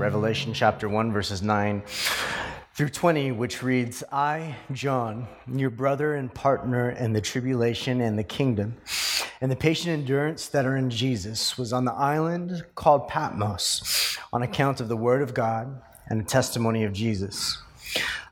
Revelation 0.00 0.54
chapter 0.54 0.88
1, 0.88 1.12
verses 1.12 1.42
9 1.42 1.82
through 2.72 2.88
20, 2.88 3.32
which 3.32 3.62
reads 3.62 4.02
I, 4.10 4.56
John, 4.72 5.28
your 5.46 5.68
brother 5.68 6.14
and 6.14 6.32
partner 6.32 6.88
in 6.88 7.12
the 7.12 7.20
tribulation 7.20 8.00
and 8.00 8.18
the 8.18 8.24
kingdom, 8.24 8.78
and 9.42 9.52
the 9.52 9.56
patient 9.56 9.92
endurance 9.92 10.46
that 10.48 10.64
are 10.64 10.74
in 10.74 10.88
Jesus, 10.88 11.58
was 11.58 11.74
on 11.74 11.84
the 11.84 11.92
island 11.92 12.64
called 12.74 13.08
Patmos 13.08 14.16
on 14.32 14.42
account 14.42 14.80
of 14.80 14.88
the 14.88 14.96
word 14.96 15.20
of 15.20 15.34
God 15.34 15.82
and 16.06 16.18
the 16.18 16.24
testimony 16.24 16.84
of 16.84 16.94
Jesus. 16.94 17.58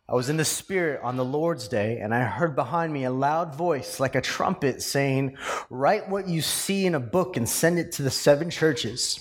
I 0.08 0.14
was 0.14 0.30
in 0.30 0.38
the 0.38 0.46
Spirit 0.46 1.02
on 1.02 1.18
the 1.18 1.24
Lord's 1.24 1.68
day, 1.68 1.98
and 1.98 2.14
I 2.14 2.22
heard 2.22 2.56
behind 2.56 2.94
me 2.94 3.04
a 3.04 3.10
loud 3.10 3.54
voice 3.54 4.00
like 4.00 4.14
a 4.14 4.22
trumpet 4.22 4.80
saying, 4.80 5.36
Write 5.68 6.08
what 6.08 6.28
you 6.28 6.40
see 6.40 6.86
in 6.86 6.94
a 6.94 7.00
book 7.00 7.36
and 7.36 7.46
send 7.46 7.78
it 7.78 7.92
to 7.92 8.02
the 8.02 8.10
seven 8.10 8.48
churches 8.48 9.20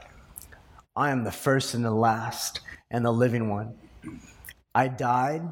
I 0.95 1.11
am 1.11 1.23
the 1.23 1.31
first 1.31 1.73
and 1.73 1.85
the 1.85 1.91
last, 1.91 2.61
and 2.89 3.05
the 3.05 3.11
living 3.11 3.49
one. 3.49 3.75
I 4.75 4.87
died, 4.87 5.43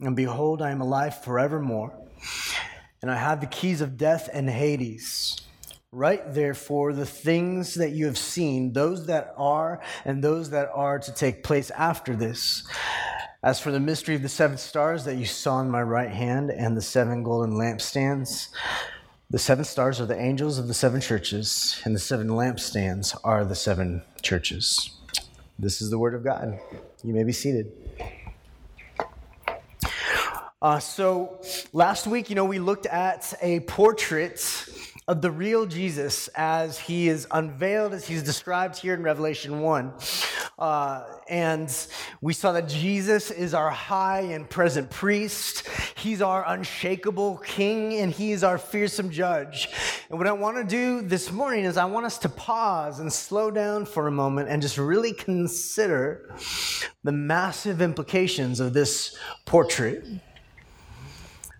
and 0.00 0.16
behold, 0.16 0.62
I 0.62 0.70
am 0.70 0.80
alive 0.80 1.22
forevermore 1.22 1.92
and 3.04 3.10
I 3.10 3.16
have 3.16 3.42
the 3.42 3.46
keys 3.46 3.82
of 3.82 3.98
death 3.98 4.30
and 4.32 4.48
Hades. 4.48 5.36
Write 5.92 6.32
therefore 6.32 6.94
the 6.94 7.04
things 7.04 7.74
that 7.74 7.90
you 7.90 8.06
have 8.06 8.16
seen, 8.16 8.72
those 8.72 9.04
that 9.08 9.34
are 9.36 9.82
and 10.06 10.24
those 10.24 10.48
that 10.48 10.70
are 10.72 10.98
to 10.98 11.12
take 11.12 11.42
place 11.42 11.70
after 11.72 12.16
this. 12.16 12.66
As 13.42 13.60
for 13.60 13.70
the 13.70 13.78
mystery 13.78 14.14
of 14.14 14.22
the 14.22 14.30
seven 14.30 14.56
stars 14.56 15.04
that 15.04 15.16
you 15.16 15.26
saw 15.26 15.60
in 15.60 15.70
my 15.70 15.82
right 15.82 16.10
hand 16.10 16.50
and 16.50 16.74
the 16.74 16.80
seven 16.80 17.22
golden 17.22 17.56
lampstands, 17.56 18.48
the 19.34 19.40
seven 19.40 19.64
stars 19.64 20.00
are 20.00 20.06
the 20.06 20.16
angels 20.16 20.60
of 20.60 20.68
the 20.68 20.74
seven 20.74 21.00
churches, 21.00 21.82
and 21.84 21.92
the 21.92 21.98
seven 21.98 22.28
lampstands 22.28 23.18
are 23.24 23.44
the 23.44 23.56
seven 23.56 24.00
churches. 24.22 24.92
This 25.58 25.82
is 25.82 25.90
the 25.90 25.98
word 25.98 26.14
of 26.14 26.22
God. 26.22 26.60
You 27.02 27.12
may 27.12 27.24
be 27.24 27.32
seated. 27.32 27.72
Uh, 30.62 30.78
so 30.78 31.40
last 31.72 32.06
week, 32.06 32.30
you 32.30 32.36
know, 32.36 32.44
we 32.44 32.60
looked 32.60 32.86
at 32.86 33.34
a 33.42 33.58
portrait 33.58 34.68
of 35.06 35.20
the 35.20 35.30
real 35.30 35.66
Jesus 35.66 36.28
as 36.28 36.78
he 36.78 37.08
is 37.08 37.26
unveiled, 37.30 37.92
as 37.92 38.06
he's 38.06 38.22
described 38.22 38.78
here 38.78 38.94
in 38.94 39.02
Revelation 39.02 39.60
1. 39.60 39.92
Uh, 40.58 41.04
and 41.28 41.68
we 42.22 42.32
saw 42.32 42.52
that 42.52 42.68
Jesus 42.68 43.30
is 43.30 43.52
our 43.52 43.70
high 43.70 44.20
and 44.20 44.48
present 44.48 44.88
priest. 44.90 45.68
He's 45.96 46.22
our 46.22 46.42
unshakable 46.46 47.38
king, 47.38 47.94
and 47.94 48.12
he 48.12 48.32
is 48.32 48.42
our 48.42 48.56
fearsome 48.56 49.10
judge. 49.10 49.68
And 50.08 50.18
what 50.18 50.26
I 50.26 50.32
want 50.32 50.56
to 50.56 50.64
do 50.64 51.02
this 51.02 51.30
morning 51.30 51.64
is 51.66 51.76
I 51.76 51.84
want 51.84 52.06
us 52.06 52.16
to 52.18 52.30
pause 52.30 53.00
and 53.00 53.12
slow 53.12 53.50
down 53.50 53.84
for 53.84 54.06
a 54.06 54.12
moment 54.12 54.48
and 54.48 54.62
just 54.62 54.78
really 54.78 55.12
consider 55.12 56.34
the 57.02 57.12
massive 57.12 57.82
implications 57.82 58.58
of 58.58 58.72
this 58.72 59.18
portrait. 59.44 60.06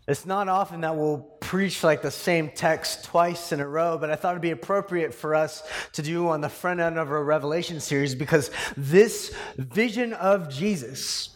It's 0.07 0.27
not 0.27 0.49
often 0.49 0.83
that 0.83 0.97
we'll 0.97 1.34
preach 1.55 1.85
like 1.85 2.03
the 2.03 2.11
same 2.11 2.51
text 2.51 3.05
twice 3.05 3.53
in 3.53 3.61
a 3.61 3.69
row, 3.69 3.97
but 3.97 4.11
I 4.11 4.17
thought 4.17 4.33
it'd 4.33 4.43
be 4.43 4.51
appropriate 4.51 5.15
for 5.15 5.37
us 5.37 5.63
to 5.93 6.03
do 6.03 6.27
on 6.27 6.41
the 6.41 6.49
front 6.49 6.81
end 6.81 6.99
of 6.99 7.13
our 7.13 7.23
Revelation 7.23 7.79
series 7.79 8.13
because 8.17 8.51
this 8.77 9.33
vision 9.57 10.15
of 10.15 10.51
Jesus, 10.51 11.29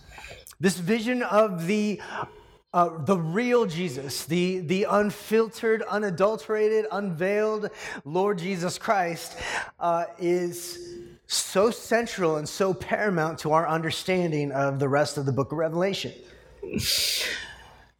this 0.59 0.77
vision 0.77 1.23
of 1.23 1.69
the 1.69 2.01
uh, 2.75 2.99
the 3.05 3.17
real 3.17 3.65
Jesus, 3.65 4.25
the, 4.25 4.59
the 4.59 4.89
unfiltered, 4.91 5.83
unadulterated, 5.83 6.87
unveiled 6.91 7.71
Lord 8.05 8.39
Jesus 8.39 8.77
Christ, 8.77 9.39
uh, 9.78 10.07
is 10.19 10.81
so 11.28 11.71
central 11.71 12.39
and 12.39 12.49
so 12.49 12.75
paramount 12.75 13.39
to 13.39 13.53
our 13.53 13.69
understanding 13.69 14.51
of 14.51 14.81
the 14.81 14.89
rest 14.89 15.17
of 15.17 15.27
the 15.27 15.33
book 15.33 15.53
of 15.53 15.59
Revelation. 15.59 16.12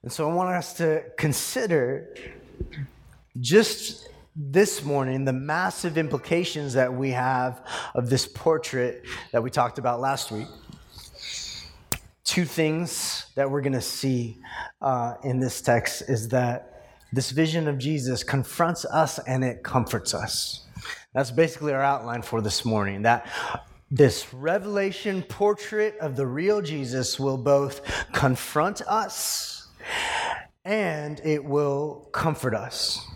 And 0.03 0.13
so 0.13 0.31
I 0.31 0.33
want 0.33 0.51
us 0.51 0.75
to 0.75 1.03
consider 1.17 2.15
just 3.41 4.09
this 4.37 4.85
morning 4.85 5.25
the 5.25 5.33
massive 5.33 5.99
implications 5.99 6.75
that 6.75 6.95
we 6.95 7.11
have 7.11 7.67
of 7.97 8.09
this 8.09 8.27
portrait 8.27 9.03
that 9.33 9.43
we 9.43 9.51
talked 9.51 9.79
about 9.79 10.01
last 10.01 10.31
week. 10.31 10.47
Two 12.23 12.45
things 12.45 13.27
that 13.35 13.51
we're 13.51 13.61
going 13.61 13.73
to 13.73 13.81
see 13.81 14.39
uh, 14.81 15.15
in 15.25 15.41
this 15.41 15.61
text 15.61 16.03
is 16.09 16.29
that 16.29 16.93
this 17.13 17.33
vision 17.33 17.67
of 17.67 17.79
Jesus 17.79 18.23
confronts 18.23 18.85
us 18.85 19.19
and 19.19 19.43
it 19.43 19.65
comforts 19.65 20.15
us. 20.15 20.67
That's 21.13 21.33
basically 21.33 21.73
our 21.73 21.83
outline 21.83 22.23
for 22.23 22.41
this 22.41 22.65
morning. 22.65 23.03
That 23.03 23.27
this 23.91 24.33
revelation 24.33 25.23
portrait 25.23 25.97
of 25.99 26.15
the 26.15 26.27
real 26.27 26.63
Jesus 26.63 27.19
will 27.19 27.39
both 27.39 27.81
confront 28.13 28.83
us 28.83 29.58
and 30.65 31.21
it 31.25 31.45
will 31.45 32.09
comfort 32.13 32.55
us. 32.55 33.07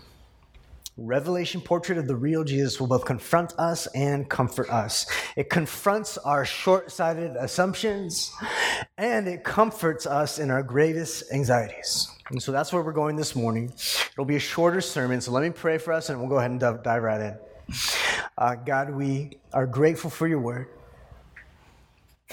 Revelation 0.95 1.59
portrait 1.59 1.97
of 1.97 2.07
the 2.07 2.15
real 2.15 2.43
Jesus 2.43 2.79
will 2.79 2.87
both 2.87 3.03
confront 3.03 3.53
us 3.57 3.87
and 3.95 4.29
comfort 4.29 4.69
us. 4.69 5.07
It 5.35 5.49
confronts 5.49 6.19
our 6.19 6.45
short 6.45 6.91
sighted 6.91 7.35
assumptions 7.35 8.31
and 8.99 9.27
it 9.27 9.43
comforts 9.43 10.05
us 10.05 10.37
in 10.37 10.51
our 10.51 10.61
gravest 10.61 11.23
anxieties. 11.33 12.07
And 12.29 12.41
so 12.41 12.51
that's 12.51 12.71
where 12.71 12.83
we're 12.83 12.91
going 12.91 13.15
this 13.15 13.35
morning. 13.35 13.73
It'll 14.11 14.25
be 14.25 14.35
a 14.35 14.39
shorter 14.39 14.81
sermon, 14.81 15.19
so 15.19 15.31
let 15.31 15.41
me 15.43 15.49
pray 15.49 15.79
for 15.79 15.93
us 15.93 16.09
and 16.09 16.19
we'll 16.19 16.29
go 16.29 16.37
ahead 16.37 16.51
and 16.51 16.59
dive 16.59 17.01
right 17.01 17.21
in. 17.21 17.37
Uh, 18.37 18.55
God, 18.55 18.91
we 18.91 19.39
are 19.51 19.65
grateful 19.65 20.11
for 20.11 20.27
your 20.27 20.39
word. 20.39 20.67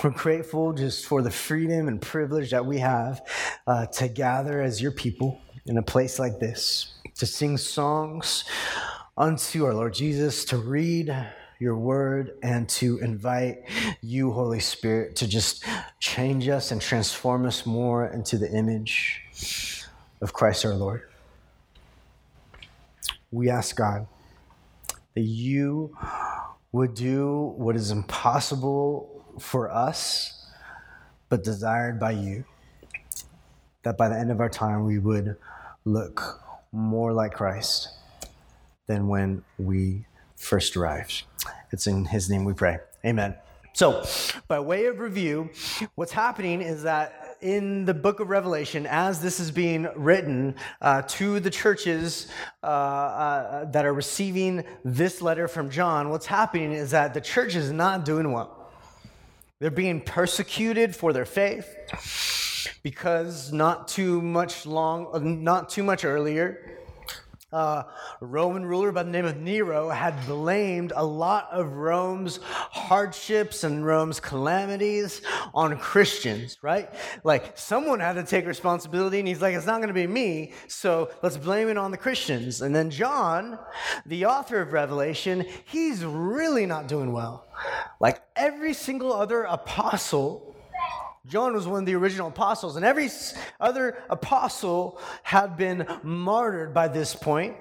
We're 0.02 0.10
grateful 0.10 0.72
just 0.72 1.04
for 1.04 1.20
the 1.20 1.30
freedom 1.30 1.86
and 1.86 2.00
privilege 2.00 2.52
that 2.52 2.64
we 2.64 2.78
have 2.78 3.20
uh, 3.66 3.84
to 3.86 4.08
gather 4.08 4.62
as 4.62 4.80
your 4.80 4.92
people 4.92 5.38
in 5.66 5.76
a 5.76 5.82
place 5.82 6.18
like 6.18 6.38
this, 6.38 6.94
to 7.16 7.26
sing 7.26 7.58
songs 7.58 8.44
unto 9.18 9.66
our 9.66 9.74
Lord 9.74 9.92
Jesus, 9.92 10.46
to 10.46 10.56
read 10.56 11.14
your 11.58 11.76
word, 11.76 12.32
and 12.42 12.66
to 12.70 12.98
invite 13.00 13.64
you, 14.00 14.32
Holy 14.32 14.60
Spirit, 14.60 15.16
to 15.16 15.28
just 15.28 15.66
change 15.98 16.48
us 16.48 16.70
and 16.70 16.80
transform 16.80 17.44
us 17.44 17.66
more 17.66 18.06
into 18.06 18.38
the 18.38 18.50
image 18.50 19.22
of 20.22 20.32
Christ 20.32 20.64
our 20.64 20.74
Lord. 20.74 21.03
We 23.30 23.50
ask 23.50 23.76
God 23.76 24.06
that 25.14 25.20
you 25.20 25.94
would 26.72 26.94
do 26.94 27.53
what 27.58 27.76
is 27.76 27.91
impossible 27.91 29.19
for 29.38 29.71
us, 29.71 30.47
but 31.28 31.44
desired 31.44 32.00
by 32.00 32.12
you. 32.12 32.44
That 33.82 33.97
by 33.97 34.09
the 34.09 34.18
end 34.18 34.30
of 34.30 34.41
our 34.41 34.50
time, 34.50 34.84
we 34.84 34.98
would 34.98 35.36
look 35.84 36.42
more 36.72 37.12
like 37.12 37.32
Christ 37.32 37.88
than 38.86 39.09
when 39.09 39.42
we 39.59 40.04
first 40.36 40.77
arrived. 40.77 41.24
It's 41.72 41.86
in 41.86 42.04
His 42.04 42.28
name 42.28 42.44
we 42.44 42.53
pray. 42.53 42.78
Amen. 43.04 43.34
So, 43.72 44.04
by 44.48 44.59
way 44.60 44.86
of 44.86 44.98
review, 44.98 45.50
what's 45.94 46.12
happening 46.12 46.60
is 46.60 46.82
that 46.82 47.38
in 47.41 47.84
the 47.84 47.94
book 47.94 48.21
of 48.21 48.28
Revelation, 48.28 48.86
as 48.86 49.22
this 49.22 49.41
is 49.41 49.50
being 49.50 49.88
written 49.97 50.56
uh, 50.80 51.03
to 51.03 51.41
the 51.41 51.50
churches 51.50 52.27
uh, 52.62 52.66
uh, 52.66 53.65
that 53.66 53.86
are 53.86 53.94
receiving 53.94 54.65
this 54.84 55.22
letter 55.22 55.48
from 55.48 55.71
John, 55.71 56.10
what's 56.10 56.27
happening 56.27 56.72
is 56.72 56.91
that 56.91 57.15
the 57.15 57.21
church 57.21 57.54
is 57.54 57.72
not 57.72 58.04
doing 58.04 58.32
well 58.32 58.59
They're 59.60 59.71
being 59.71 60.01
persecuted 60.01 60.97
for 60.97 61.12
their 61.12 61.27
faith 61.27 61.77
because 62.83 63.53
not 63.53 63.89
too 63.89 64.22
much 64.22 64.65
long, 64.65 65.45
not 65.45 65.68
too 65.68 65.83
much 65.83 66.03
earlier, 66.03 66.79
uh, 67.52 67.84
Roman 68.20 68.64
ruler 68.64 68.92
by 68.92 69.02
the 69.02 69.10
name 69.10 69.24
of 69.24 69.36
Nero 69.36 69.88
had 69.88 70.14
blamed 70.26 70.92
a 70.94 71.04
lot 71.04 71.48
of 71.50 71.72
Rome's 71.72 72.38
hardships 72.42 73.64
and 73.64 73.84
Rome's 73.84 74.20
calamities 74.20 75.22
on 75.54 75.76
Christians, 75.78 76.58
right? 76.62 76.92
Like 77.24 77.58
someone 77.58 78.00
had 78.00 78.14
to 78.14 78.24
take 78.24 78.47
responsibility, 78.47 79.18
and 79.18 79.28
he's 79.28 79.42
like, 79.42 79.54
it's 79.54 79.66
not 79.66 79.78
going 79.78 79.88
to 79.88 79.94
be 79.94 80.06
me, 80.06 80.52
so 80.68 81.10
let's 81.22 81.36
blame 81.36 81.68
it 81.68 81.78
on 81.78 81.91
the 81.91 81.97
Christians. 81.97 82.62
And 82.62 82.74
then 82.74 82.91
John, 82.91 83.58
the 84.06 84.26
author 84.26 84.60
of 84.60 84.72
Revelation, 84.72 85.46
he's 85.64 86.04
really 86.04 86.66
not 86.66 86.88
doing 86.88 87.12
well. 87.12 87.46
Like 88.00 88.22
every 88.36 88.74
single 88.74 89.12
other 89.12 89.42
apostle 89.42 90.54
John 91.30 91.54
was 91.54 91.68
one 91.68 91.78
of 91.78 91.86
the 91.86 91.94
original 91.94 92.27
apostles, 92.27 92.74
and 92.74 92.84
every 92.84 93.09
other 93.60 94.03
apostle 94.10 94.98
had 95.22 95.56
been 95.56 95.86
martyred 96.03 96.74
by 96.74 96.88
this 96.88 97.15
point. 97.15 97.56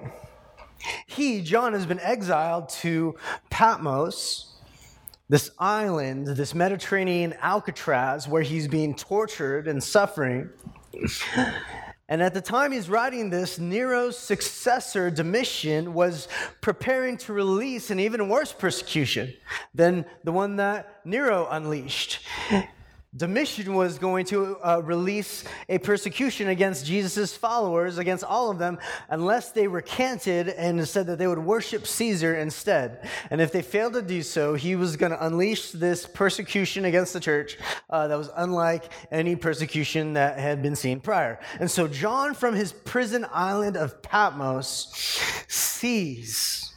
He, 1.06 1.40
John, 1.40 1.72
has 1.74 1.86
been 1.86 2.00
exiled 2.00 2.68
to 2.80 3.14
Patmos, 3.48 4.56
this 5.28 5.52
island, 5.56 6.26
this 6.26 6.52
Mediterranean 6.52 7.32
Alcatraz, 7.40 8.26
where 8.26 8.42
he's 8.42 8.66
being 8.66 8.92
tortured 8.92 9.68
and 9.68 9.80
suffering. 9.80 10.50
And 12.08 12.20
at 12.20 12.34
the 12.34 12.40
time 12.40 12.72
he's 12.72 12.88
writing 12.88 13.30
this, 13.30 13.60
Nero's 13.60 14.18
successor, 14.18 15.12
Domitian, 15.12 15.94
was 15.94 16.26
preparing 16.60 17.16
to 17.18 17.32
release 17.32 17.92
an 17.92 18.00
even 18.00 18.28
worse 18.28 18.52
persecution 18.52 19.32
than 19.72 20.04
the 20.24 20.32
one 20.32 20.56
that 20.56 21.06
Nero 21.06 21.46
unleashed. 21.48 22.18
Domitian 23.16 23.74
was 23.74 23.98
going 23.98 24.24
to 24.26 24.56
uh, 24.58 24.80
release 24.84 25.42
a 25.68 25.78
persecution 25.78 26.46
against 26.46 26.86
Jesus' 26.86 27.36
followers, 27.36 27.98
against 27.98 28.22
all 28.22 28.52
of 28.52 28.58
them, 28.58 28.78
unless 29.08 29.50
they 29.50 29.66
recanted 29.66 30.48
and 30.50 30.86
said 30.86 31.08
that 31.08 31.18
they 31.18 31.26
would 31.26 31.40
worship 31.40 31.88
Caesar 31.88 32.36
instead. 32.36 33.08
And 33.30 33.40
if 33.40 33.50
they 33.50 33.62
failed 33.62 33.94
to 33.94 34.02
do 34.02 34.22
so, 34.22 34.54
he 34.54 34.76
was 34.76 34.96
going 34.96 35.10
to 35.10 35.26
unleash 35.26 35.72
this 35.72 36.06
persecution 36.06 36.84
against 36.84 37.12
the 37.12 37.18
church 37.18 37.58
uh, 37.88 38.06
that 38.06 38.16
was 38.16 38.30
unlike 38.36 38.92
any 39.10 39.34
persecution 39.34 40.12
that 40.12 40.38
had 40.38 40.62
been 40.62 40.76
seen 40.76 41.00
prior. 41.00 41.40
And 41.58 41.68
so 41.68 41.88
John, 41.88 42.32
from 42.32 42.54
his 42.54 42.72
prison 42.72 43.26
island 43.32 43.76
of 43.76 44.02
Patmos, 44.02 44.86
sees 45.48 46.72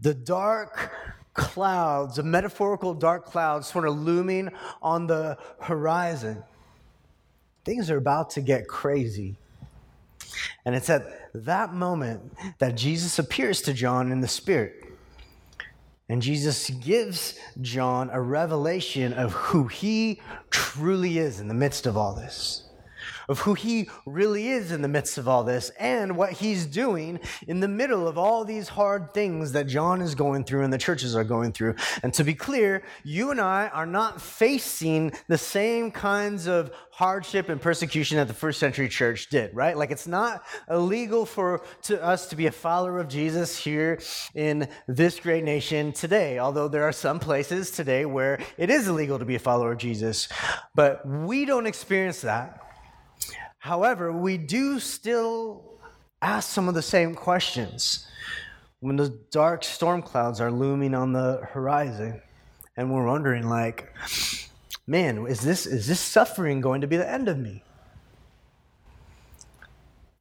the 0.00 0.14
dark 0.14 1.17
clouds, 1.38 2.18
a 2.18 2.22
metaphorical 2.22 2.92
dark 2.92 3.24
cloud 3.24 3.64
sort 3.64 3.86
of 3.86 3.98
looming 3.98 4.50
on 4.82 5.06
the 5.06 5.38
horizon. 5.60 6.42
Things 7.64 7.90
are 7.90 7.96
about 7.96 8.30
to 8.30 8.42
get 8.42 8.68
crazy. 8.68 9.36
And 10.66 10.74
it's 10.74 10.90
at 10.90 11.30
that 11.32 11.72
moment 11.72 12.32
that 12.58 12.74
Jesus 12.74 13.18
appears 13.18 13.62
to 13.62 13.72
John 13.72 14.12
in 14.12 14.20
the 14.20 14.28
Spirit. 14.28 14.84
And 16.08 16.20
Jesus 16.20 16.70
gives 16.70 17.38
John 17.60 18.10
a 18.12 18.20
revelation 18.20 19.12
of 19.12 19.32
who 19.32 19.68
he 19.68 20.20
truly 20.50 21.18
is 21.18 21.38
in 21.38 21.48
the 21.48 21.54
midst 21.54 21.86
of 21.86 21.96
all 21.96 22.14
this 22.14 22.67
of 23.28 23.40
who 23.40 23.54
he 23.54 23.88
really 24.06 24.48
is 24.48 24.72
in 24.72 24.82
the 24.82 24.88
midst 24.88 25.18
of 25.18 25.28
all 25.28 25.44
this 25.44 25.70
and 25.78 26.16
what 26.16 26.32
he's 26.32 26.66
doing 26.66 27.20
in 27.46 27.60
the 27.60 27.68
middle 27.68 28.06
of 28.06 28.18
all 28.18 28.44
these 28.44 28.68
hard 28.68 29.12
things 29.12 29.52
that 29.52 29.66
John 29.66 30.00
is 30.00 30.14
going 30.14 30.44
through 30.44 30.62
and 30.62 30.72
the 30.72 30.78
churches 30.78 31.14
are 31.14 31.24
going 31.24 31.52
through. 31.52 31.74
And 32.02 32.12
to 32.14 32.24
be 32.24 32.34
clear, 32.34 32.82
you 33.04 33.30
and 33.30 33.40
I 33.40 33.68
are 33.68 33.86
not 33.86 34.20
facing 34.20 35.12
the 35.28 35.38
same 35.38 35.90
kinds 35.90 36.46
of 36.46 36.70
hardship 36.98 37.48
and 37.48 37.60
persecution 37.60 38.16
that 38.16 38.26
the 38.26 38.34
first 38.34 38.58
century 38.58 38.88
church 38.88 39.28
did, 39.28 39.54
right? 39.54 39.76
Like 39.76 39.92
it's 39.92 40.08
not 40.08 40.42
illegal 40.68 41.24
for 41.24 41.62
to 41.82 42.02
us 42.02 42.26
to 42.30 42.36
be 42.36 42.46
a 42.46 42.50
follower 42.50 42.98
of 42.98 43.06
Jesus 43.06 43.56
here 43.56 44.00
in 44.34 44.68
this 44.88 45.20
great 45.20 45.44
nation 45.44 45.92
today, 45.92 46.40
although 46.40 46.66
there 46.66 46.82
are 46.82 46.92
some 46.92 47.20
places 47.20 47.70
today 47.70 48.04
where 48.04 48.40
it 48.56 48.68
is 48.68 48.88
illegal 48.88 49.18
to 49.20 49.24
be 49.24 49.36
a 49.36 49.38
follower 49.38 49.72
of 49.72 49.78
Jesus. 49.78 50.28
But 50.74 51.06
we 51.06 51.44
don't 51.44 51.66
experience 51.66 52.22
that 52.22 52.67
However, 53.68 54.10
we 54.10 54.38
do 54.38 54.80
still 54.80 55.62
ask 56.22 56.48
some 56.48 56.70
of 56.70 56.74
the 56.74 56.80
same 56.80 57.14
questions. 57.14 58.06
When 58.80 58.96
the 58.96 59.10
dark 59.30 59.62
storm 59.62 60.00
clouds 60.00 60.40
are 60.40 60.50
looming 60.50 60.94
on 60.94 61.12
the 61.12 61.46
horizon 61.52 62.22
and 62.78 62.90
we're 62.90 63.06
wondering 63.06 63.46
like 63.46 63.92
man 64.86 65.26
is 65.26 65.42
this 65.42 65.66
is 65.66 65.86
this 65.86 66.00
suffering 66.00 66.62
going 66.62 66.80
to 66.80 66.86
be 66.86 66.96
the 66.96 67.06
end 67.06 67.28
of 67.28 67.38
me? 67.38 67.62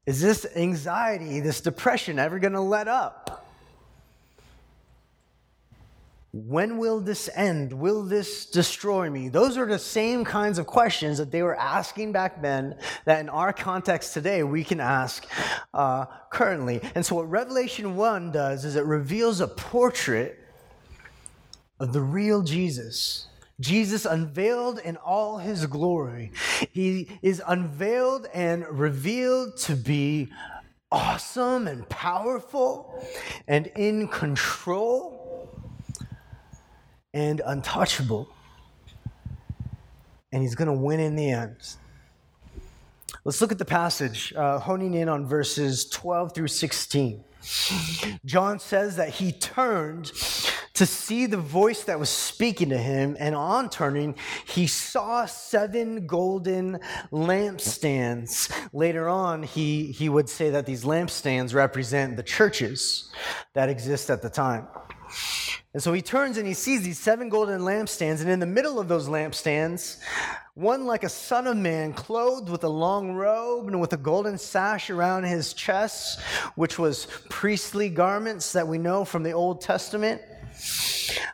Is 0.06 0.20
this 0.20 0.46
anxiety 0.54 1.40
this 1.40 1.62
depression 1.62 2.20
ever 2.20 2.40
going 2.40 2.52
to 2.52 2.60
let 2.60 2.90
up 2.90 3.47
when 6.46 6.78
will 6.78 7.00
this 7.00 7.30
end? 7.34 7.74
Will 7.74 8.04
this 8.04 8.46
destroy 8.46 9.10
me? 9.10 9.30
Those 9.30 9.58
are 9.58 9.66
the 9.66 9.80
same 9.80 10.24
kinds 10.24 10.60
of 10.60 10.68
questions 10.68 11.18
that 11.18 11.32
they 11.32 11.42
were 11.42 11.58
asking 11.58 12.12
back 12.12 12.42
then 12.42 12.76
that 13.06 13.20
in 13.22 13.30
our 13.30 13.52
context 13.52 14.14
today 14.14 14.44
we 14.44 14.64
can 14.64 14.80
ask 14.80 15.26
uh, 15.74 16.06
currently. 16.32 16.80
And 16.94 17.06
so, 17.06 17.16
what 17.16 17.30
Revelation 17.30 17.96
1 17.96 18.32
does 18.32 18.66
is 18.66 18.76
it 18.76 18.86
reveals 18.86 19.42
a 19.42 19.48
portrait 19.48 20.40
of 21.80 21.92
the 21.94 22.02
real 22.02 22.44
Jesus. 22.44 23.28
Jesus 23.60 24.06
unveiled 24.06 24.78
in 24.78 24.98
all 24.98 25.40
his 25.40 25.66
glory. 25.66 26.32
He 26.72 27.20
is 27.24 27.42
unveiled 27.48 28.28
and 28.32 28.64
revealed 28.70 29.58
to 29.62 29.76
be 29.76 30.32
awesome 30.92 31.68
and 31.68 31.88
powerful 31.90 33.04
and 33.48 33.68
in 33.76 34.08
control 34.08 35.17
and 37.14 37.42
untouchable. 37.46 38.30
And 40.32 40.42
he's 40.42 40.56
going 40.56 40.68
to 40.68 40.74
win 40.74 41.00
in 41.00 41.16
the 41.16 41.32
end. 41.32 41.56
Let's 43.24 43.42
look 43.42 43.52
at 43.52 43.58
the 43.58 43.66
passage, 43.66 44.34
uh, 44.36 44.60
honing 44.60 44.94
in 44.94 45.10
on 45.10 45.26
verses 45.26 45.86
12 45.90 46.34
through 46.34 46.48
16. 46.48 47.24
John 48.26 48.60
says 48.60 48.98
that 48.98 49.10
he 49.10 49.32
turned 49.32 50.12
to 50.74 50.86
see 50.86 51.26
the 51.26 51.38
voice 51.38 51.84
that 51.86 52.00
was 52.00 52.10
speaking 52.10 52.70
to 52.70 52.78
him, 52.78 53.18
and 53.20 53.34
on 53.36 53.70
turning, 53.70 54.16
he 54.46 54.68
saw 54.68 55.26
seven 55.26 56.06
golden 56.06 56.80
lampstands. 57.12 58.52
Later 58.74 59.10
on, 59.10 59.44
he, 59.44 59.92
he 59.92 60.08
would 60.08 60.30
say 60.30 60.50
that 60.52 60.66
these 60.66 60.84
lampstands 60.84 61.56
represent 61.56 62.16
the 62.16 62.24
churches 62.24 63.10
that 63.54 63.70
exist 63.70 64.10
at 64.10 64.22
the 64.22 64.30
time. 64.30 64.68
And 65.78 65.84
so 65.84 65.94
he 65.94 66.02
turns 66.02 66.38
and 66.40 66.48
he 66.48 66.56
sees 66.56 66.82
these 66.82 66.98
seven 66.98 67.30
golden 67.30 67.62
lampstands, 67.62 68.22
and 68.22 68.32
in 68.32 68.40
the 68.40 68.48
middle 68.48 68.80
of 68.80 68.88
those 68.88 69.08
lampstands, 69.08 70.00
one 70.56 70.88
like 70.88 71.04
a 71.04 71.10
son 71.10 71.46
of 71.46 71.56
man, 71.56 71.94
clothed 71.94 72.50
with 72.50 72.64
a 72.64 72.68
long 72.68 73.12
robe 73.12 73.68
and 73.68 73.80
with 73.80 73.94
a 73.94 73.98
golden 73.98 74.40
sash 74.40 74.90
around 74.90 75.26
his 75.26 75.54
chest, 75.54 76.20
which 76.56 76.80
was 76.80 77.06
priestly 77.30 77.90
garments 77.90 78.54
that 78.54 78.68
we 78.68 78.80
know 78.80 79.06
from 79.06 79.22
the 79.22 79.34
Old 79.34 79.62
Testament. 79.62 80.20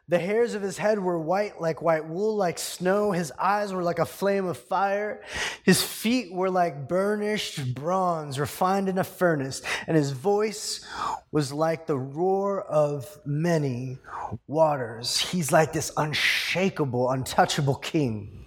The 0.10 0.20
hairs 0.20 0.54
of 0.54 0.62
his 0.62 0.78
head 0.78 1.00
were 1.00 1.18
white 1.18 1.62
like 1.62 1.82
white 1.82 2.08
wool, 2.08 2.36
like 2.36 2.60
snow. 2.60 3.12
His 3.12 3.32
eyes 3.40 3.74
were 3.74 3.84
like 3.84 4.00
a 4.00 4.06
flame 4.06 4.46
of 4.46 4.58
fire. 4.58 5.24
His 5.64 5.82
feet 5.82 6.34
were 6.34 6.50
like 6.50 6.88
burnished 6.88 7.74
bronze, 7.74 8.38
refined 8.38 8.90
in 8.90 8.98
a 8.98 9.04
furnace. 9.04 9.62
And 9.88 9.96
his 9.96 10.12
voice 10.12 10.86
was 11.32 11.54
like 11.54 11.88
the 11.88 11.98
roar 11.98 12.62
of 12.62 13.20
many 13.26 13.98
waters. 14.46 15.18
He's 15.18 15.52
like 15.52 15.74
this 15.74 15.92
unshakable, 15.96 17.10
untouchable 17.10 17.76
king. 17.76 18.43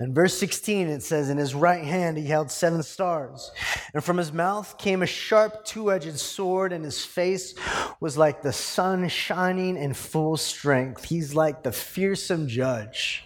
In 0.00 0.14
verse 0.14 0.38
16, 0.38 0.88
it 0.88 1.02
says, 1.02 1.28
In 1.28 1.38
his 1.38 1.56
right 1.56 1.82
hand 1.82 2.16
he 2.16 2.26
held 2.26 2.52
seven 2.52 2.84
stars, 2.84 3.50
and 3.92 4.04
from 4.04 4.16
his 4.16 4.32
mouth 4.32 4.78
came 4.78 5.02
a 5.02 5.06
sharp 5.06 5.64
two 5.64 5.90
edged 5.90 6.18
sword, 6.20 6.72
and 6.72 6.84
his 6.84 7.04
face 7.04 7.54
was 7.98 8.16
like 8.16 8.40
the 8.40 8.52
sun 8.52 9.08
shining 9.08 9.76
in 9.76 9.94
full 9.94 10.36
strength. 10.36 11.04
He's 11.04 11.34
like 11.34 11.64
the 11.64 11.72
fearsome 11.72 12.46
judge 12.46 13.24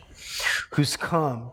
who's 0.71 0.97
come 0.97 1.53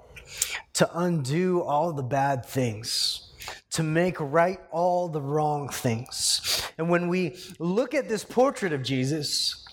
to 0.73 0.89
undo 0.97 1.61
all 1.63 1.91
the 1.91 2.03
bad 2.03 2.45
things 2.45 3.33
to 3.71 3.83
make 3.83 4.15
right 4.19 4.59
all 4.71 5.09
the 5.09 5.21
wrong 5.21 5.67
things. 5.67 6.63
And 6.77 6.89
when 6.89 7.09
we 7.09 7.35
look 7.59 7.93
at 7.93 8.07
this 8.07 8.23
portrait 8.23 8.71
of 8.71 8.83
Jesus, 8.83 9.65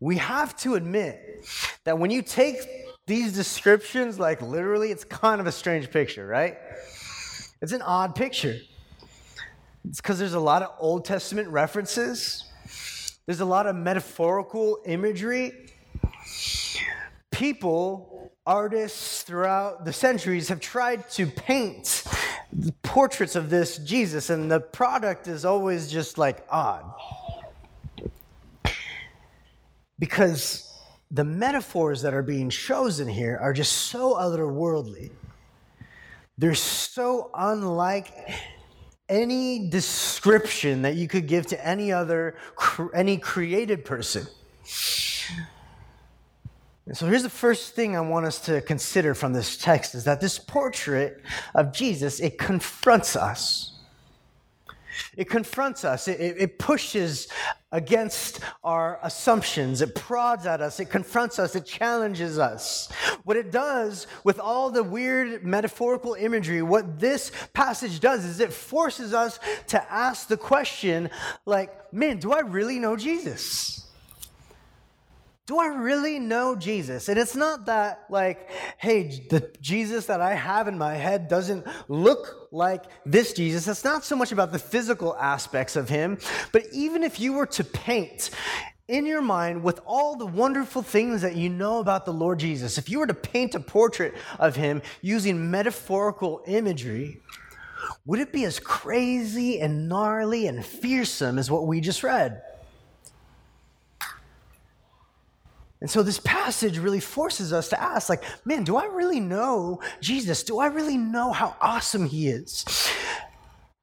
we 0.00 0.16
have 0.16 0.56
to 0.58 0.76
admit 0.76 1.46
that 1.84 1.98
when 1.98 2.10
you 2.10 2.22
take 2.22 2.81
these 3.12 3.34
descriptions, 3.34 4.18
like 4.18 4.40
literally, 4.40 4.90
it's 4.90 5.04
kind 5.04 5.38
of 5.38 5.46
a 5.46 5.52
strange 5.52 5.90
picture, 5.90 6.26
right? 6.26 6.56
It's 7.60 7.72
an 7.72 7.82
odd 7.82 8.14
picture. 8.14 8.58
It's 9.86 10.00
because 10.00 10.18
there's 10.18 10.32
a 10.32 10.40
lot 10.40 10.62
of 10.62 10.70
Old 10.78 11.04
Testament 11.04 11.48
references, 11.48 12.44
there's 13.26 13.40
a 13.40 13.44
lot 13.44 13.66
of 13.66 13.76
metaphorical 13.76 14.78
imagery. 14.86 15.52
People 17.30 18.32
artists 18.46 19.22
throughout 19.24 19.84
the 19.84 19.92
centuries 19.92 20.48
have 20.48 20.60
tried 20.60 21.10
to 21.10 21.26
paint 21.26 22.04
portraits 22.82 23.36
of 23.36 23.50
this 23.50 23.76
Jesus, 23.76 24.30
and 24.30 24.50
the 24.50 24.60
product 24.60 25.28
is 25.28 25.44
always 25.44 25.92
just 25.92 26.16
like 26.16 26.46
odd. 26.48 26.90
Because 29.98 30.71
the 31.12 31.24
metaphors 31.24 32.00
that 32.02 32.14
are 32.14 32.22
being 32.22 32.48
chosen 32.48 33.06
here 33.06 33.38
are 33.40 33.52
just 33.52 33.72
so 33.72 34.14
otherworldly. 34.14 35.10
They're 36.38 36.54
so 36.54 37.30
unlike 37.34 38.10
any 39.10 39.68
description 39.68 40.82
that 40.82 40.96
you 40.96 41.06
could 41.06 41.28
give 41.28 41.46
to 41.48 41.66
any 41.66 41.92
other 41.92 42.36
any 42.94 43.18
created 43.18 43.84
person. 43.84 44.26
And 46.86 46.96
so 46.96 47.06
here's 47.06 47.22
the 47.22 47.30
first 47.30 47.74
thing 47.74 47.94
I 47.94 48.00
want 48.00 48.24
us 48.26 48.40
to 48.46 48.62
consider 48.62 49.14
from 49.14 49.34
this 49.34 49.56
text 49.58 49.94
is 49.94 50.04
that 50.04 50.20
this 50.20 50.38
portrait 50.38 51.22
of 51.54 51.72
Jesus 51.72 52.20
it 52.20 52.38
confronts 52.38 53.16
us. 53.16 53.71
It 55.16 55.28
confronts 55.28 55.84
us. 55.84 56.08
It, 56.08 56.36
it, 56.38 56.58
pushes 56.58 57.28
against 57.70 58.40
our 58.62 58.98
assumptions. 59.02 59.80
It 59.80 59.94
prods 59.94 60.46
at 60.46 60.60
us. 60.60 60.80
It 60.80 60.86
confronts 60.86 61.38
us. 61.38 61.56
It 61.56 61.66
challenges 61.66 62.38
us. 62.38 62.90
What 63.24 63.36
it 63.36 63.50
does 63.50 64.06
with 64.24 64.38
all 64.38 64.70
the 64.70 64.82
weird 64.82 65.44
metaphorical 65.44 66.14
imagery, 66.14 66.62
what 66.62 67.00
this 67.00 67.32
passage 67.52 68.00
does 68.00 68.24
is 68.24 68.40
it 68.40 68.52
forces 68.52 69.14
us 69.14 69.38
to 69.68 69.92
ask 69.92 70.28
the 70.28 70.36
question, 70.36 71.10
like, 71.46 71.92
man, 71.92 72.18
do 72.18 72.32
I 72.32 72.40
really 72.40 72.78
know 72.78 72.96
Jesus? 72.96 73.81
Do 75.46 75.58
I 75.58 75.66
really 75.66 76.20
know 76.20 76.54
Jesus? 76.54 77.08
And 77.08 77.18
it's 77.18 77.34
not 77.34 77.66
that, 77.66 78.04
like, 78.08 78.48
hey, 78.78 79.26
the 79.28 79.52
Jesus 79.60 80.06
that 80.06 80.20
I 80.20 80.34
have 80.34 80.68
in 80.68 80.78
my 80.78 80.94
head 80.94 81.26
doesn't 81.26 81.66
look 81.88 82.48
like 82.52 82.84
this 83.04 83.32
Jesus. 83.32 83.66
It's 83.66 83.82
not 83.82 84.04
so 84.04 84.14
much 84.14 84.30
about 84.30 84.52
the 84.52 84.58
physical 84.58 85.16
aspects 85.16 85.74
of 85.74 85.88
him, 85.88 86.18
but 86.52 86.64
even 86.72 87.02
if 87.02 87.18
you 87.18 87.32
were 87.32 87.46
to 87.46 87.64
paint 87.64 88.30
in 88.86 89.04
your 89.04 89.22
mind 89.22 89.64
with 89.64 89.80
all 89.84 90.16
the 90.16 90.26
wonderful 90.26 90.82
things 90.82 91.22
that 91.22 91.34
you 91.34 91.48
know 91.48 91.80
about 91.80 92.04
the 92.04 92.12
Lord 92.12 92.38
Jesus, 92.38 92.78
if 92.78 92.88
you 92.88 93.00
were 93.00 93.06
to 93.08 93.14
paint 93.14 93.56
a 93.56 93.60
portrait 93.60 94.14
of 94.38 94.54
him 94.54 94.80
using 95.00 95.50
metaphorical 95.50 96.42
imagery, 96.46 97.20
would 98.06 98.20
it 98.20 98.32
be 98.32 98.44
as 98.44 98.60
crazy 98.60 99.60
and 99.60 99.88
gnarly 99.88 100.46
and 100.46 100.64
fearsome 100.64 101.38
as 101.38 101.50
what 101.50 101.66
we 101.66 101.80
just 101.80 102.04
read? 102.04 102.42
And 105.82 105.90
so 105.90 106.04
this 106.04 106.20
passage 106.20 106.78
really 106.78 107.00
forces 107.00 107.52
us 107.52 107.68
to 107.70 107.82
ask, 107.82 108.08
like, 108.08 108.22
man, 108.44 108.62
do 108.62 108.76
I 108.76 108.84
really 108.84 109.18
know 109.18 109.80
Jesus? 110.00 110.44
Do 110.44 110.60
I 110.60 110.66
really 110.66 110.96
know 110.96 111.32
how 111.32 111.56
awesome 111.60 112.06
he 112.06 112.28
is? 112.28 112.64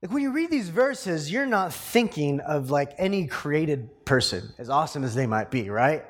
Like 0.00 0.10
when 0.10 0.22
you 0.22 0.32
read 0.32 0.50
these 0.50 0.70
verses, 0.70 1.30
you're 1.30 1.44
not 1.44 1.74
thinking 1.74 2.40
of 2.40 2.70
like 2.70 2.94
any 2.96 3.26
created 3.26 4.06
person, 4.06 4.50
as 4.56 4.70
awesome 4.70 5.04
as 5.04 5.14
they 5.14 5.26
might 5.26 5.50
be, 5.50 5.68
right? 5.68 6.02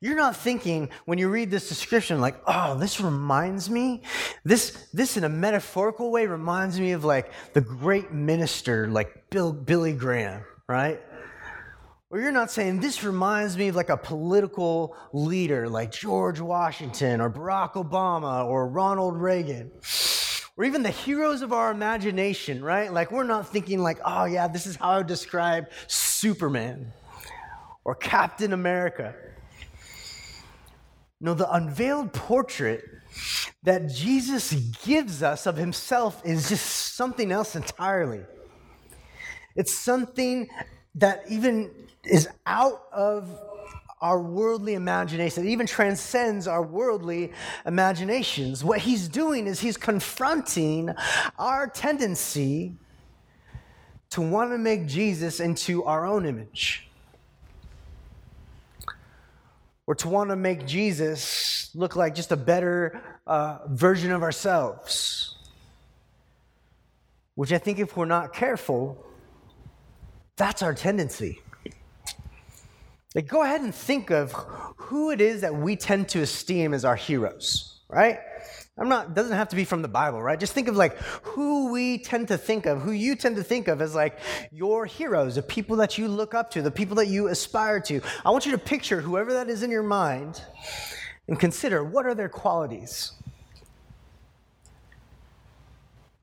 You're 0.00 0.16
not 0.16 0.34
thinking 0.34 0.88
when 1.04 1.18
you 1.18 1.28
read 1.28 1.50
this 1.50 1.68
description, 1.68 2.22
like, 2.22 2.40
oh, 2.46 2.78
this 2.78 2.98
reminds 2.98 3.68
me, 3.68 4.04
this, 4.44 4.88
this 4.94 5.18
in 5.18 5.24
a 5.24 5.28
metaphorical 5.28 6.10
way 6.10 6.26
reminds 6.26 6.80
me 6.80 6.92
of 6.92 7.04
like 7.04 7.30
the 7.52 7.60
great 7.60 8.12
minister, 8.12 8.88
like 8.88 9.28
Bill, 9.28 9.52
Billy 9.52 9.92
Graham, 9.92 10.42
right? 10.66 10.98
Or 12.10 12.18
you're 12.18 12.32
not 12.32 12.50
saying, 12.50 12.80
this 12.80 13.04
reminds 13.04 13.58
me 13.58 13.68
of 13.68 13.76
like 13.76 13.90
a 13.90 13.96
political 13.96 14.96
leader 15.12 15.68
like 15.68 15.92
George 15.92 16.40
Washington 16.40 17.20
or 17.20 17.28
Barack 17.28 17.74
Obama 17.74 18.46
or 18.46 18.66
Ronald 18.66 19.20
Reagan. 19.20 19.70
Or 20.56 20.64
even 20.64 20.82
the 20.82 20.90
heroes 20.90 21.42
of 21.42 21.52
our 21.52 21.70
imagination, 21.70 22.64
right? 22.64 22.90
Like 22.90 23.12
we're 23.12 23.24
not 23.24 23.48
thinking 23.48 23.80
like, 23.80 23.98
oh 24.04 24.24
yeah, 24.24 24.48
this 24.48 24.66
is 24.66 24.76
how 24.76 24.90
I 24.90 24.96
would 24.98 25.06
describe 25.06 25.66
Superman 25.86 26.92
or 27.84 27.94
Captain 27.94 28.54
America. 28.54 29.14
No, 31.20 31.34
the 31.34 31.50
unveiled 31.52 32.14
portrait 32.14 32.84
that 33.64 33.88
Jesus 33.88 34.54
gives 34.84 35.22
us 35.22 35.46
of 35.46 35.56
himself 35.56 36.22
is 36.24 36.48
just 36.48 36.94
something 36.94 37.30
else 37.30 37.54
entirely. 37.54 38.22
It's 39.56 39.78
something 39.78 40.48
that 40.98 41.24
even 41.28 41.70
is 42.04 42.28
out 42.46 42.84
of 42.92 43.28
our 44.00 44.20
worldly 44.20 44.74
imagination. 44.74 45.44
It 45.44 45.50
even 45.50 45.66
transcends 45.66 46.46
our 46.46 46.62
worldly 46.62 47.32
imaginations. 47.66 48.62
What 48.62 48.78
he's 48.78 49.08
doing 49.08 49.46
is 49.46 49.60
he's 49.60 49.76
confronting 49.76 50.94
our 51.38 51.66
tendency 51.66 52.74
to 54.10 54.20
want 54.22 54.52
to 54.52 54.58
make 54.58 54.86
Jesus 54.86 55.40
into 55.40 55.84
our 55.84 56.06
own 56.06 56.26
image. 56.26 56.88
Or 59.86 59.94
to 59.96 60.08
want 60.08 60.30
to 60.30 60.36
make 60.36 60.66
Jesus 60.66 61.70
look 61.74 61.96
like 61.96 62.14
just 62.14 62.30
a 62.30 62.36
better 62.36 63.00
uh, 63.26 63.58
version 63.68 64.12
of 64.12 64.22
ourselves. 64.22 65.36
Which 67.34 67.52
I 67.52 67.58
think, 67.58 67.78
if 67.78 67.96
we're 67.96 68.04
not 68.04 68.32
careful, 68.32 69.04
that's 70.38 70.62
our 70.62 70.74
tendency. 70.74 71.42
Like, 73.14 73.26
go 73.26 73.42
ahead 73.42 73.60
and 73.60 73.74
think 73.74 74.10
of 74.10 74.32
who 74.76 75.10
it 75.10 75.20
is 75.20 75.40
that 75.40 75.54
we 75.54 75.76
tend 75.76 76.08
to 76.10 76.20
esteem 76.20 76.72
as 76.72 76.84
our 76.84 76.96
heroes, 76.96 77.80
right? 77.88 78.20
I'm 78.78 78.88
not, 78.88 79.14
doesn't 79.14 79.36
have 79.36 79.48
to 79.48 79.56
be 79.56 79.64
from 79.64 79.82
the 79.82 79.88
Bible, 79.88 80.22
right? 80.22 80.38
Just 80.38 80.52
think 80.52 80.68
of 80.68 80.76
like 80.76 80.96
who 81.22 81.72
we 81.72 81.98
tend 81.98 82.28
to 82.28 82.38
think 82.38 82.66
of, 82.66 82.80
who 82.80 82.92
you 82.92 83.16
tend 83.16 83.36
to 83.36 83.42
think 83.42 83.66
of 83.66 83.82
as 83.82 83.94
like 83.94 84.20
your 84.52 84.86
heroes, 84.86 85.34
the 85.34 85.42
people 85.42 85.76
that 85.76 85.98
you 85.98 86.06
look 86.06 86.32
up 86.32 86.50
to, 86.52 86.62
the 86.62 86.70
people 86.70 86.94
that 86.96 87.08
you 87.08 87.26
aspire 87.28 87.80
to. 87.80 88.00
I 88.24 88.30
want 88.30 88.46
you 88.46 88.52
to 88.52 88.58
picture 88.58 89.00
whoever 89.00 89.32
that 89.32 89.48
is 89.48 89.64
in 89.64 89.70
your 89.70 89.82
mind 89.82 90.42
and 91.26 91.40
consider 91.40 91.82
what 91.82 92.06
are 92.06 92.14
their 92.14 92.28
qualities? 92.28 93.12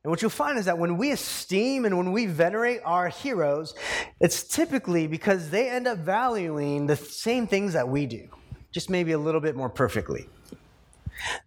And 0.05 0.11
what 0.11 0.21
you'll 0.21 0.29
find 0.29 0.59
is 0.59 0.65
that 0.65 0.77
when 0.77 0.97
we 0.97 1.09
esteem 1.09 1.83
and 1.83 1.97
when 1.97 2.11
we 2.11 2.27
venerate 2.27 2.79
our 2.85 3.09
heroes, 3.09 3.73
it's 4.19 4.43
typically 4.43 5.07
because 5.07 5.49
they 5.49 5.67
end 5.67 5.87
up 5.87 5.97
valuing 5.97 6.85
the 6.85 6.95
same 6.95 7.47
things 7.47 7.73
that 7.73 7.89
we 7.89 8.05
do, 8.05 8.29
just 8.71 8.87
maybe 8.87 9.13
a 9.13 9.17
little 9.17 9.41
bit 9.41 9.55
more 9.55 9.67
perfectly. 9.67 10.29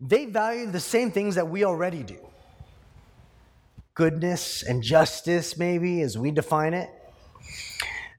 They 0.00 0.24
value 0.24 0.66
the 0.66 0.80
same 0.80 1.12
things 1.12 1.36
that 1.36 1.48
we 1.48 1.62
already 1.62 2.02
do 2.02 2.18
goodness 3.94 4.64
and 4.64 4.82
justice, 4.82 5.56
maybe, 5.56 6.02
as 6.02 6.18
we 6.18 6.32
define 6.32 6.74
it. 6.74 6.90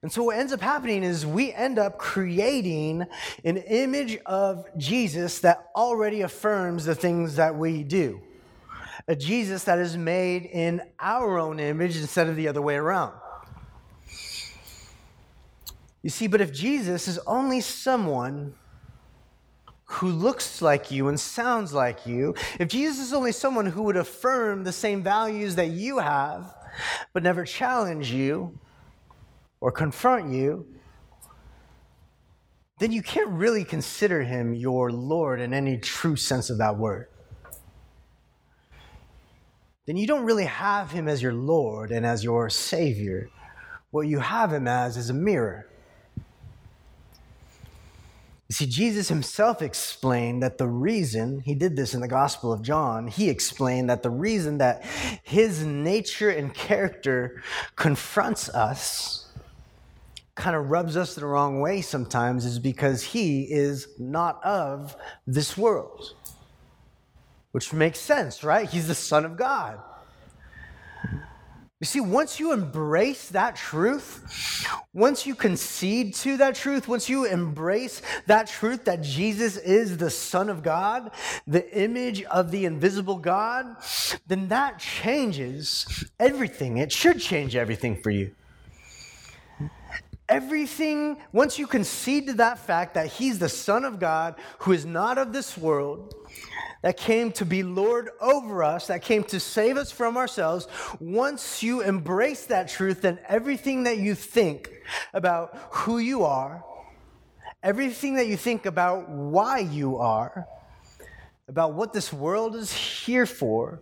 And 0.01 0.09
so, 0.09 0.23
what 0.23 0.37
ends 0.37 0.53
up 0.53 0.61
happening 0.61 1.03
is 1.03 1.25
we 1.25 1.51
end 1.51 1.77
up 1.77 1.97
creating 1.97 3.05
an 3.43 3.57
image 3.57 4.17
of 4.25 4.65
Jesus 4.77 5.39
that 5.39 5.67
already 5.75 6.21
affirms 6.21 6.85
the 6.85 6.95
things 6.95 7.35
that 7.35 7.57
we 7.57 7.83
do 7.83 8.21
a 9.09 9.15
Jesus 9.15 9.63
that 9.63 9.79
is 9.79 9.97
made 9.97 10.45
in 10.45 10.83
our 10.99 11.39
own 11.39 11.59
image 11.59 11.97
instead 11.97 12.27
of 12.27 12.35
the 12.35 12.47
other 12.47 12.61
way 12.61 12.75
around. 12.75 13.11
You 16.03 16.11
see, 16.11 16.27
but 16.27 16.41
if 16.41 16.53
Jesus 16.53 17.07
is 17.07 17.17
only 17.25 17.59
someone 17.59 18.53
who 19.85 20.09
looks 20.09 20.61
like 20.61 20.91
you 20.91 21.07
and 21.07 21.19
sounds 21.19 21.73
like 21.73 22.05
you, 22.05 22.35
if 22.59 22.67
Jesus 22.67 23.07
is 23.07 23.11
only 23.11 23.31
someone 23.31 23.65
who 23.65 23.81
would 23.81 23.97
affirm 23.97 24.63
the 24.63 24.71
same 24.71 25.01
values 25.01 25.55
that 25.55 25.69
you 25.69 25.97
have, 25.97 26.53
but 27.11 27.23
never 27.23 27.45
challenge 27.45 28.11
you 28.11 28.59
or 29.59 29.71
confront 29.71 30.31
you, 30.31 30.67
then 32.77 32.91
you 32.91 33.01
can't 33.01 33.29
really 33.29 33.63
consider 33.63 34.21
him 34.21 34.53
your 34.53 34.91
Lord 34.91 35.41
in 35.41 35.51
any 35.51 35.79
true 35.79 36.15
sense 36.15 36.51
of 36.51 36.59
that 36.59 36.77
word 36.77 37.08
then 39.89 39.97
you 39.97 40.05
don't 40.05 40.23
really 40.23 40.45
have 40.45 40.91
him 40.91 41.07
as 41.07 41.19
your 41.19 41.33
Lord 41.33 41.89
and 41.89 42.05
as 42.05 42.23
your 42.23 42.47
Savior. 42.51 43.27
What 43.89 44.01
you 44.01 44.19
have 44.19 44.53
him 44.53 44.67
as 44.67 44.97
is 44.97 45.09
a 45.09 45.15
mirror. 45.15 45.65
You 48.47 48.53
see, 48.53 48.67
Jesus 48.67 49.09
himself 49.09 49.63
explained 49.63 50.43
that 50.43 50.59
the 50.59 50.67
reason, 50.67 51.39
he 51.39 51.55
did 51.55 51.75
this 51.75 51.95
in 51.95 52.01
the 52.01 52.07
Gospel 52.07 52.53
of 52.53 52.61
John, 52.61 53.07
he 53.07 53.31
explained 53.31 53.89
that 53.89 54.03
the 54.03 54.11
reason 54.11 54.59
that 54.59 54.83
his 55.23 55.65
nature 55.65 56.29
and 56.29 56.53
character 56.53 57.41
confronts 57.75 58.47
us, 58.47 59.31
kind 60.35 60.55
of 60.55 60.69
rubs 60.69 60.97
us 60.97 61.15
the 61.15 61.25
wrong 61.25 61.61
way 61.61 61.81
sometimes, 61.81 62.45
is 62.45 62.59
because 62.59 63.01
he 63.01 63.41
is 63.51 63.87
not 63.97 64.39
of 64.43 64.95
this 65.25 65.57
world 65.57 66.13
which 67.51 67.73
makes 67.73 67.99
sense, 67.99 68.43
right? 68.43 68.69
He's 68.69 68.87
the 68.87 68.95
Son 68.95 69.25
of 69.25 69.37
God. 69.37 69.79
You 71.79 71.85
see, 71.85 72.01
once 72.01 72.41
you 72.41 72.51
embrace 72.51 73.29
that 73.29 73.55
truth, 73.55 74.67
once 74.93 75.25
you 75.25 75.33
concede 75.33 76.13
to 76.15 76.35
that 76.35 76.55
truth, 76.55 76.89
once 76.89 77.07
you 77.07 77.23
embrace 77.23 78.01
that 78.27 78.47
truth 78.47 78.83
that 78.83 79.01
Jesus 79.01 79.55
is 79.55 79.95
the 79.95 80.09
Son 80.09 80.49
of 80.49 80.61
God, 80.61 81.11
the 81.47 81.71
image 81.73 82.23
of 82.23 82.51
the 82.51 82.65
invisible 82.65 83.17
God, 83.17 83.77
then 84.27 84.49
that 84.49 84.77
changes 84.79 86.09
everything. 86.19 86.77
It 86.77 86.91
should 86.91 87.21
change 87.21 87.55
everything 87.55 88.01
for 88.01 88.09
you. 88.09 88.35
Everything, 90.27 91.17
once 91.31 91.57
you 91.57 91.65
concede 91.65 92.27
to 92.27 92.33
that 92.33 92.59
fact 92.59 92.93
that 92.95 93.07
He's 93.07 93.39
the 93.39 93.49
Son 93.49 93.85
of 93.85 93.99
God 93.99 94.35
who 94.59 94.73
is 94.73 94.85
not 94.85 95.17
of 95.17 95.31
this 95.31 95.57
world, 95.57 96.13
that 96.81 96.97
came 96.97 97.31
to 97.33 97.45
be 97.45 97.63
Lord 97.63 98.09
over 98.21 98.63
us, 98.63 98.87
that 98.87 99.01
came 99.01 99.23
to 99.25 99.39
save 99.39 99.77
us 99.77 99.91
from 99.91 100.15
ourselves, 100.15 100.67
once 100.99 101.61
you 101.61 101.81
embrace 101.81 102.45
that 102.45 102.69
truth, 102.69 103.01
then 103.01 103.19
everything 103.27 103.83
that 103.83 103.97
you 103.97 104.15
think 104.15 104.71
about 105.13 105.57
who 105.71 105.97
you 105.99 106.23
are, 106.23 106.63
everything 107.61 108.15
that 108.15 108.27
you 108.27 108.37
think 108.37 108.65
about 108.65 109.09
why 109.09 109.59
you 109.59 109.97
are, 109.97 110.47
about 111.49 111.73
what 111.73 111.91
this 111.91 112.13
world 112.13 112.55
is 112.55 112.71
here 112.71 113.25
for, 113.25 113.81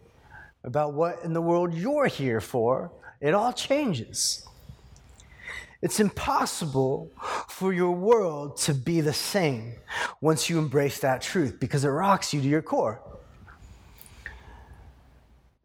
about 0.64 0.94
what 0.94 1.24
in 1.24 1.34
the 1.34 1.42
world 1.42 1.74
you're 1.74 2.08
here 2.08 2.42
for, 2.42 2.92
it 3.22 3.34
all 3.34 3.54
changes. 3.54 4.47
It's 5.82 6.00
impossible 6.00 7.12
for 7.48 7.72
your 7.72 7.92
world 7.92 8.58
to 8.58 8.74
be 8.74 9.02
the 9.02 9.14
same 9.14 9.74
once 10.22 10.50
you 10.50 10.58
embrace 10.58 11.00
that 11.00 11.22
truth 11.22 11.60
because 11.60 11.86
it 11.86 11.90
rocks 11.90 12.34
you 12.34 12.42
to 12.42 12.48
your 12.48 12.64
core. 12.64 13.02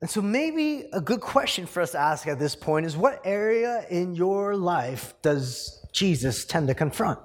And 0.02 0.10
so, 0.10 0.20
maybe 0.20 0.88
a 0.92 1.00
good 1.00 1.20
question 1.20 1.64
for 1.64 1.80
us 1.80 1.92
to 1.92 1.98
ask 1.98 2.26
at 2.26 2.38
this 2.38 2.56
point 2.56 2.86
is 2.86 2.96
what 2.96 3.20
area 3.24 3.86
in 3.88 4.14
your 4.16 4.56
life 4.56 5.14
does 5.22 5.86
Jesus 5.92 6.44
tend 6.44 6.66
to 6.68 6.74
confront? 6.74 7.20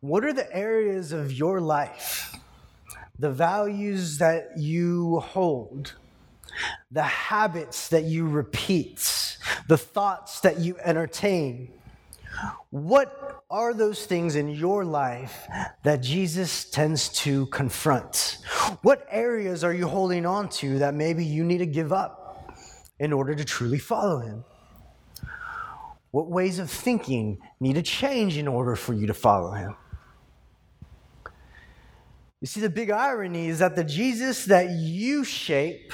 What 0.00 0.24
are 0.24 0.32
the 0.32 0.52
areas 0.54 1.12
of 1.12 1.32
your 1.32 1.60
life, 1.60 2.34
the 3.18 3.30
values 3.30 4.18
that 4.18 4.58
you 4.58 5.20
hold, 5.20 5.94
the 6.90 7.02
habits 7.02 7.88
that 7.88 8.04
you 8.04 8.28
repeat, 8.28 9.38
the 9.68 9.78
thoughts 9.78 10.40
that 10.40 10.58
you 10.58 10.76
entertain. 10.78 11.72
What 12.70 13.42
are 13.50 13.74
those 13.74 14.06
things 14.06 14.36
in 14.36 14.48
your 14.48 14.84
life 14.84 15.46
that 15.82 16.00
Jesus 16.00 16.64
tends 16.64 17.08
to 17.20 17.46
confront? 17.46 18.38
What 18.82 19.06
areas 19.10 19.64
are 19.64 19.74
you 19.74 19.88
holding 19.88 20.24
on 20.24 20.48
to 20.50 20.78
that 20.78 20.94
maybe 20.94 21.24
you 21.24 21.44
need 21.44 21.58
to 21.58 21.66
give 21.66 21.92
up 21.92 22.54
in 22.98 23.12
order 23.12 23.34
to 23.34 23.44
truly 23.44 23.78
follow 23.78 24.20
him? 24.20 24.44
What 26.12 26.28
ways 26.28 26.58
of 26.58 26.70
thinking 26.70 27.38
need 27.60 27.74
to 27.74 27.82
change 27.82 28.36
in 28.36 28.48
order 28.48 28.76
for 28.76 28.94
you 28.94 29.06
to 29.06 29.14
follow 29.14 29.52
him? 29.52 29.76
You 32.40 32.46
see, 32.46 32.60
the 32.60 32.70
big 32.70 32.90
irony 32.90 33.48
is 33.48 33.58
that 33.58 33.76
the 33.76 33.84
Jesus 33.84 34.46
that 34.46 34.70
you 34.70 35.24
shape 35.24 35.92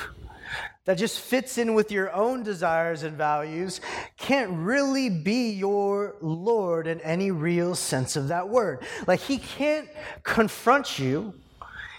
that 0.84 0.94
just 0.94 1.20
fits 1.20 1.58
in 1.58 1.74
with 1.74 1.90
your 1.90 2.12
own 2.12 2.42
desires 2.42 3.02
and 3.02 3.16
values 3.16 3.80
can't 4.16 4.50
really 4.52 5.10
be 5.10 5.50
your 5.50 6.16
Lord 6.20 6.86
in 6.86 7.00
any 7.00 7.30
real 7.30 7.74
sense 7.74 8.16
of 8.16 8.28
that 8.28 8.48
word. 8.48 8.84
Like, 9.06 9.20
He 9.20 9.38
can't 9.38 9.88
confront 10.22 10.98
you, 10.98 11.34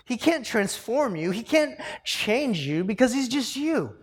He 0.06 0.18
can't 0.18 0.46
transform 0.46 1.16
you, 1.16 1.32
He 1.32 1.44
can't 1.44 1.80
change 2.04 2.60
you 2.60 2.84
because 2.84 3.14
He's 3.14 3.28
just 3.28 3.56
you. 3.56 3.94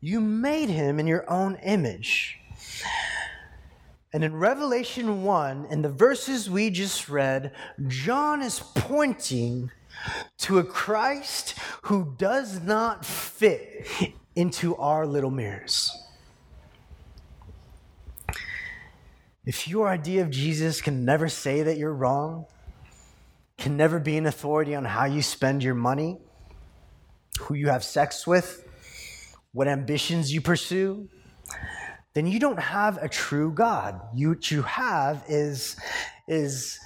You 0.00 0.20
made 0.20 0.68
Him 0.68 0.98
in 0.98 1.06
your 1.06 1.28
own 1.30 1.56
image. 1.56 2.38
And 4.14 4.22
in 4.22 4.36
Revelation 4.36 5.24
1, 5.24 5.66
in 5.70 5.82
the 5.82 5.88
verses 5.88 6.48
we 6.48 6.70
just 6.70 7.08
read, 7.08 7.50
John 7.88 8.42
is 8.42 8.60
pointing 8.60 9.72
to 10.38 10.58
a 10.58 10.64
Christ 10.64 11.54
who 11.82 12.14
does 12.18 12.60
not 12.60 13.04
fit 13.04 13.86
into 14.34 14.76
our 14.76 15.06
little 15.06 15.30
mirrors. 15.30 15.90
If 19.46 19.68
your 19.68 19.88
idea 19.88 20.22
of 20.22 20.30
Jesus 20.30 20.80
can 20.80 21.04
never 21.04 21.28
say 21.28 21.62
that 21.62 21.76
you're 21.76 21.92
wrong, 21.92 22.46
can 23.58 23.76
never 23.76 23.98
be 23.98 24.16
an 24.16 24.26
authority 24.26 24.74
on 24.74 24.84
how 24.84 25.04
you 25.04 25.22
spend 25.22 25.62
your 25.62 25.74
money, 25.74 26.18
who 27.40 27.54
you 27.54 27.68
have 27.68 27.84
sex 27.84 28.26
with, 28.26 28.66
what 29.52 29.68
ambitions 29.68 30.32
you 30.32 30.40
pursue, 30.40 31.08
then 32.14 32.26
you 32.26 32.38
don't 32.38 32.58
have 32.58 32.96
a 33.02 33.08
true 33.08 33.52
God. 33.52 34.00
You, 34.14 34.30
what 34.30 34.50
you 34.50 34.62
have 34.62 35.24
is, 35.28 35.76
is 36.26 36.78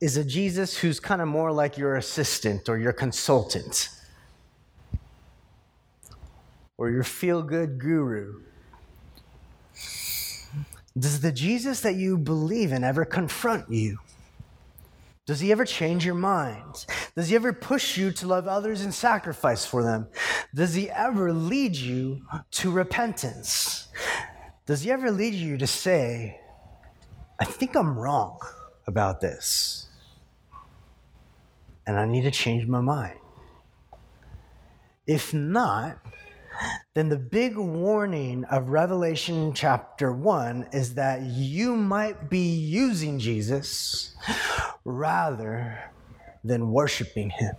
is 0.00 0.16
a 0.16 0.24
Jesus 0.24 0.78
who's 0.78 1.00
kind 1.00 1.20
of 1.20 1.28
more 1.28 1.50
like 1.52 1.76
your 1.76 1.96
assistant 1.96 2.68
or 2.68 2.78
your 2.78 2.92
consultant 2.92 3.90
or 6.76 6.90
your 6.90 7.02
feel 7.02 7.42
good 7.42 7.78
guru. 7.78 8.42
Does 10.96 11.20
the 11.20 11.32
Jesus 11.32 11.80
that 11.80 11.96
you 11.96 12.16
believe 12.16 12.72
in 12.72 12.84
ever 12.84 13.04
confront 13.04 13.70
you? 13.70 13.98
Does 15.26 15.40
he 15.40 15.52
ever 15.52 15.64
change 15.64 16.06
your 16.06 16.14
mind? 16.14 16.86
Does 17.14 17.28
he 17.28 17.36
ever 17.36 17.52
push 17.52 17.98
you 17.98 18.12
to 18.12 18.26
love 18.26 18.48
others 18.48 18.80
and 18.80 18.94
sacrifice 18.94 19.66
for 19.66 19.82
them? 19.82 20.06
Does 20.54 20.74
he 20.74 20.88
ever 20.88 21.32
lead 21.32 21.76
you 21.76 22.22
to 22.52 22.70
repentance? 22.70 23.88
Does 24.64 24.82
he 24.82 24.90
ever 24.90 25.10
lead 25.10 25.34
you 25.34 25.58
to 25.58 25.66
say, 25.66 26.40
I 27.38 27.44
think 27.44 27.76
I'm 27.76 27.98
wrong 27.98 28.38
about 28.86 29.20
this? 29.20 29.87
And 31.88 31.98
I 31.98 32.04
need 32.04 32.22
to 32.22 32.30
change 32.30 32.68
my 32.68 32.82
mind. 32.82 33.18
If 35.06 35.32
not, 35.32 35.98
then 36.94 37.08
the 37.08 37.16
big 37.16 37.56
warning 37.56 38.44
of 38.44 38.68
Revelation 38.68 39.54
chapter 39.54 40.12
1 40.12 40.68
is 40.72 40.94
that 40.94 41.22
you 41.22 41.74
might 41.76 42.28
be 42.28 42.50
using 42.50 43.18
Jesus 43.18 44.14
rather 44.84 45.90
than 46.44 46.72
worshiping 46.72 47.30
him. 47.30 47.54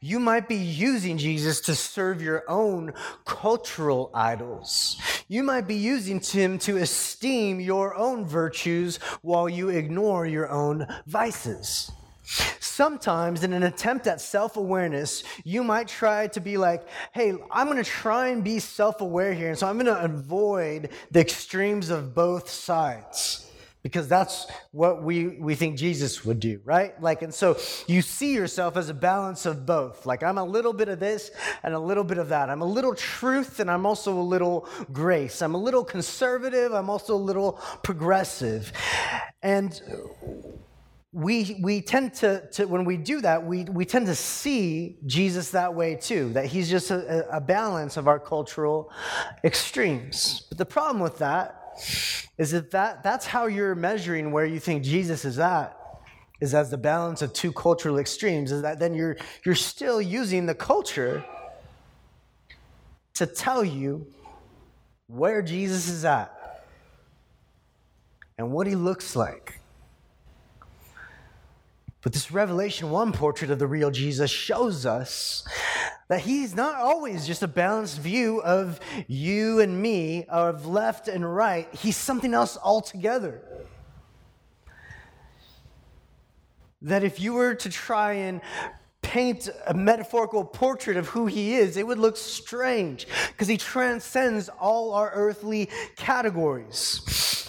You 0.00 0.18
might 0.18 0.48
be 0.48 0.56
using 0.56 1.18
Jesus 1.18 1.60
to 1.62 1.74
serve 1.74 2.22
your 2.22 2.42
own 2.48 2.94
cultural 3.26 4.10
idols. 4.14 4.96
You 5.28 5.42
might 5.42 5.68
be 5.68 5.76
using 5.76 6.20
him 6.20 6.58
to 6.60 6.78
esteem 6.78 7.60
your 7.60 7.94
own 7.94 8.24
virtues 8.24 8.96
while 9.20 9.48
you 9.48 9.68
ignore 9.68 10.24
your 10.26 10.48
own 10.48 10.86
vices. 11.06 11.92
Sometimes, 12.72 13.44
in 13.44 13.52
an 13.52 13.64
attempt 13.64 14.06
at 14.06 14.18
self 14.18 14.56
awareness, 14.56 15.24
you 15.44 15.62
might 15.62 15.88
try 15.88 16.26
to 16.28 16.40
be 16.40 16.56
like, 16.56 16.88
hey, 17.12 17.34
I'm 17.50 17.66
going 17.66 17.76
to 17.76 17.84
try 17.84 18.28
and 18.28 18.42
be 18.42 18.60
self 18.60 19.02
aware 19.02 19.34
here. 19.34 19.50
And 19.50 19.58
so 19.58 19.66
I'm 19.66 19.74
going 19.74 19.94
to 19.94 20.02
avoid 20.02 20.88
the 21.10 21.20
extremes 21.20 21.90
of 21.90 22.14
both 22.14 22.48
sides 22.48 23.50
because 23.82 24.08
that's 24.08 24.46
what 24.70 25.02
we, 25.02 25.36
we 25.38 25.54
think 25.54 25.76
Jesus 25.76 26.24
would 26.24 26.40
do, 26.40 26.62
right? 26.64 26.98
Like, 27.02 27.20
and 27.20 27.34
so 27.34 27.58
you 27.86 28.00
see 28.00 28.32
yourself 28.32 28.78
as 28.78 28.88
a 28.88 28.94
balance 28.94 29.44
of 29.44 29.66
both. 29.66 30.06
Like, 30.06 30.22
I'm 30.22 30.38
a 30.38 30.44
little 30.44 30.72
bit 30.72 30.88
of 30.88 30.98
this 30.98 31.30
and 31.62 31.74
a 31.74 31.78
little 31.78 32.04
bit 32.04 32.16
of 32.16 32.30
that. 32.30 32.48
I'm 32.48 32.62
a 32.62 32.66
little 32.66 32.94
truth 32.94 33.60
and 33.60 33.70
I'm 33.70 33.84
also 33.84 34.18
a 34.18 34.22
little 34.22 34.66
grace. 34.92 35.42
I'm 35.42 35.54
a 35.54 35.58
little 35.58 35.84
conservative. 35.84 36.72
I'm 36.72 36.88
also 36.88 37.16
a 37.16 37.20
little 37.20 37.60
progressive. 37.82 38.72
And 39.42 39.78
we, 41.12 41.58
we 41.60 41.82
tend 41.82 42.14
to, 42.14 42.48
to, 42.52 42.64
when 42.64 42.84
we 42.84 42.96
do 42.96 43.20
that, 43.20 43.44
we, 43.44 43.64
we 43.64 43.84
tend 43.84 44.06
to 44.06 44.14
see 44.14 44.96
Jesus 45.04 45.50
that 45.50 45.74
way 45.74 45.94
too, 45.94 46.32
that 46.32 46.46
he's 46.46 46.70
just 46.70 46.90
a, 46.90 47.28
a 47.36 47.40
balance 47.40 47.98
of 47.98 48.08
our 48.08 48.18
cultural 48.18 48.90
extremes. 49.44 50.46
But 50.48 50.56
the 50.56 50.64
problem 50.64 51.00
with 51.00 51.18
that 51.18 51.78
is 52.38 52.52
that, 52.52 52.70
that 52.70 53.02
that's 53.02 53.26
how 53.26 53.46
you're 53.46 53.74
measuring 53.74 54.32
where 54.32 54.46
you 54.46 54.58
think 54.58 54.84
Jesus 54.84 55.26
is 55.26 55.38
at, 55.38 55.76
is 56.40 56.54
as 56.54 56.70
the 56.70 56.78
balance 56.78 57.20
of 57.20 57.34
two 57.34 57.52
cultural 57.52 57.98
extremes, 57.98 58.50
is 58.50 58.62
that 58.62 58.78
then 58.78 58.94
you're, 58.94 59.18
you're 59.44 59.54
still 59.54 60.00
using 60.00 60.46
the 60.46 60.54
culture 60.54 61.22
to 63.14 63.26
tell 63.26 63.62
you 63.62 64.06
where 65.08 65.42
Jesus 65.42 65.88
is 65.88 66.06
at 66.06 66.64
and 68.38 68.50
what 68.50 68.66
he 68.66 68.74
looks 68.74 69.14
like 69.14 69.58
but 72.02 72.12
this 72.12 72.32
Revelation 72.32 72.90
1 72.90 73.12
portrait 73.12 73.50
of 73.50 73.60
the 73.60 73.66
real 73.66 73.90
Jesus 73.90 74.30
shows 74.30 74.84
us 74.84 75.46
that 76.08 76.20
he's 76.20 76.54
not 76.54 76.74
always 76.74 77.26
just 77.26 77.44
a 77.44 77.48
balanced 77.48 78.00
view 78.00 78.42
of 78.42 78.80
you 79.06 79.60
and 79.60 79.80
me, 79.80 80.24
of 80.24 80.66
left 80.66 81.06
and 81.06 81.34
right. 81.34 81.72
He's 81.72 81.96
something 81.96 82.34
else 82.34 82.58
altogether. 82.62 83.40
That 86.82 87.04
if 87.04 87.20
you 87.20 87.34
were 87.34 87.54
to 87.54 87.70
try 87.70 88.14
and 88.14 88.40
paint 89.02 89.48
a 89.66 89.74
metaphorical 89.74 90.44
portrait 90.44 90.96
of 90.96 91.08
who 91.08 91.26
he 91.26 91.54
is, 91.54 91.76
it 91.76 91.86
would 91.86 91.98
look 91.98 92.16
strange 92.16 93.06
because 93.28 93.48
he 93.48 93.56
transcends 93.56 94.48
all 94.48 94.94
our 94.94 95.10
earthly 95.14 95.68
categories. 95.96 97.02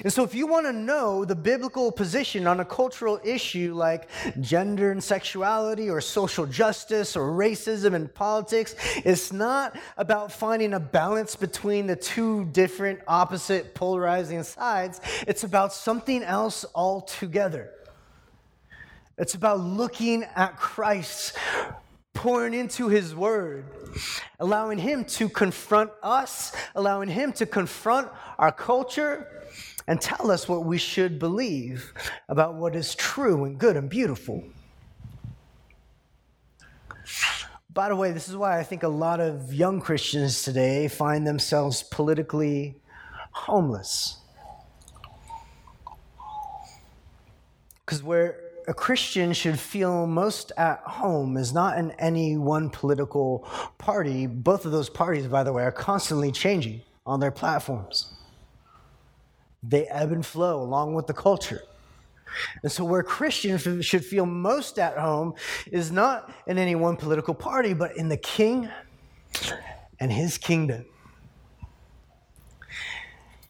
And 0.04 0.12
so, 0.12 0.24
if 0.24 0.34
you 0.34 0.48
want 0.48 0.66
to 0.66 0.74
know 0.74 1.24
the 1.24 1.36
biblical 1.36 1.92
position 1.92 2.48
on 2.48 2.60
a 2.60 2.66
cultural 2.66 3.20
issue 3.24 3.74
like 3.76 4.10
gender 4.42 4.92
and 4.92 5.04
sexuality, 5.04 5.90
or 5.90 6.02
social 6.02 6.46
justice, 6.46 7.16
or 7.16 7.30
racism 7.32 7.94
and 7.94 8.14
politics, 8.14 8.76
it's 9.06 9.32
not 9.32 9.78
about 9.96 10.32
finding 10.32 10.74
a 10.74 10.80
balance 10.80 11.36
between 11.36 11.86
the 11.86 11.96
two 11.96 12.46
different 12.46 13.00
opposite 13.08 13.76
polarizing 13.76 14.44
sides. 14.44 15.00
It's 15.28 15.44
about 15.44 15.74
something 15.74 16.24
else 16.24 16.66
altogether. 16.74 17.72
It's 19.18 19.36
about 19.36 19.60
looking 19.60 20.24
at 20.36 20.58
Christ, 20.58 21.38
pouring 22.16 22.56
into 22.56 22.88
his 22.88 23.14
word, 23.14 23.66
allowing 24.40 24.80
him 24.80 25.06
to 25.06 25.30
confront 25.30 25.92
us, 26.02 26.52
allowing 26.74 27.10
him 27.10 27.32
to 27.34 27.46
confront 27.46 28.10
our 28.40 28.52
culture, 28.52 29.28
and 29.88 30.02
tell 30.02 30.32
us 30.32 30.50
what 30.50 30.66
we 30.66 30.80
should 30.80 31.20
believe 31.20 31.94
about 32.28 32.56
what 32.56 32.76
is 32.76 32.96
true 32.96 33.44
and 33.44 33.60
good 33.60 33.78
and 33.78 33.88
beautiful. 33.88 34.44
By 37.72 37.90
the 37.90 37.96
way, 37.96 38.12
this 38.12 38.30
is 38.30 38.36
why 38.36 38.60
I 38.60 38.64
think 38.64 38.82
a 38.82 38.88
lot 38.88 39.20
of 39.20 39.54
young 39.54 39.80
Christians 39.80 40.42
today 40.42 40.88
find 40.88 41.28
themselves 41.28 41.84
politically 41.84 42.76
homeless. 43.32 44.18
Because 47.86 48.02
where 48.02 48.43
a 48.68 48.74
Christian 48.74 49.34
should 49.34 49.60
feel 49.60 50.08
most 50.08 50.52
at 50.58 50.80
home 50.80 51.38
is 51.38 51.54
not 51.54 51.78
in 51.78 51.92
any 51.92 52.38
one 52.38 52.70
political 52.70 53.48
party. 53.78 54.28
Both 54.28 54.66
of 54.66 54.72
those 54.72 54.90
parties, 54.90 55.28
by 55.28 55.44
the 55.44 55.54
way, 55.54 55.64
are 55.64 55.72
constantly 55.72 56.32
changing 56.32 56.82
on 57.06 57.20
their 57.20 57.32
platforms. 57.32 58.14
They 59.62 59.86
ebb 59.88 60.12
and 60.12 60.26
flow 60.26 60.62
along 60.62 60.94
with 60.94 61.08
the 61.08 61.14
culture. 61.14 61.62
And 62.64 62.72
so, 62.72 62.84
where 62.84 63.04
Christians 63.04 63.86
should 63.86 64.04
feel 64.04 64.26
most 64.26 64.80
at 64.80 64.98
home 64.98 65.36
is 65.72 65.92
not 65.92 66.34
in 66.48 66.58
any 66.58 66.76
one 66.76 66.98
political 66.98 67.34
party, 67.34 67.74
but 67.74 67.96
in 67.96 68.10
the 68.10 68.18
King 68.18 68.70
and 70.00 70.12
his 70.12 70.38
kingdom. 70.38 70.86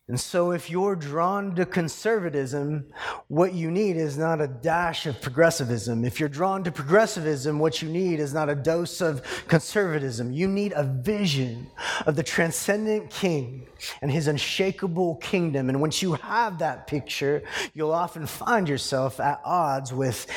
And 0.09 0.19
so, 0.19 0.51
if 0.51 0.69
you're 0.69 0.97
drawn 0.97 1.55
to 1.55 1.65
conservatism, 1.65 2.87
what 3.29 3.53
you 3.53 3.71
need 3.71 3.95
is 3.95 4.17
not 4.17 4.41
a 4.41 4.47
dash 4.47 5.05
of 5.05 5.21
progressivism. 5.21 6.03
If 6.03 6.19
you're 6.19 6.27
drawn 6.27 6.61
to 6.65 6.73
progressivism, 6.73 7.57
what 7.57 7.81
you 7.81 7.87
need 7.87 8.19
is 8.19 8.33
not 8.33 8.49
a 8.49 8.55
dose 8.55 8.99
of 8.99 9.21
conservatism. 9.47 10.33
You 10.33 10.49
need 10.49 10.73
a 10.75 10.83
vision 10.83 11.67
of 12.05 12.17
the 12.17 12.23
transcendent 12.23 13.11
king 13.11 13.65
and 14.01 14.11
his 14.11 14.27
unshakable 14.27 15.15
kingdom. 15.15 15.69
And 15.69 15.79
once 15.79 16.01
you 16.01 16.13
have 16.15 16.59
that 16.59 16.85
picture, 16.85 17.41
you'll 17.73 17.93
often 17.93 18.27
find 18.27 18.67
yourself 18.67 19.21
at 19.21 19.39
odds 19.45 19.93
with 19.93 20.27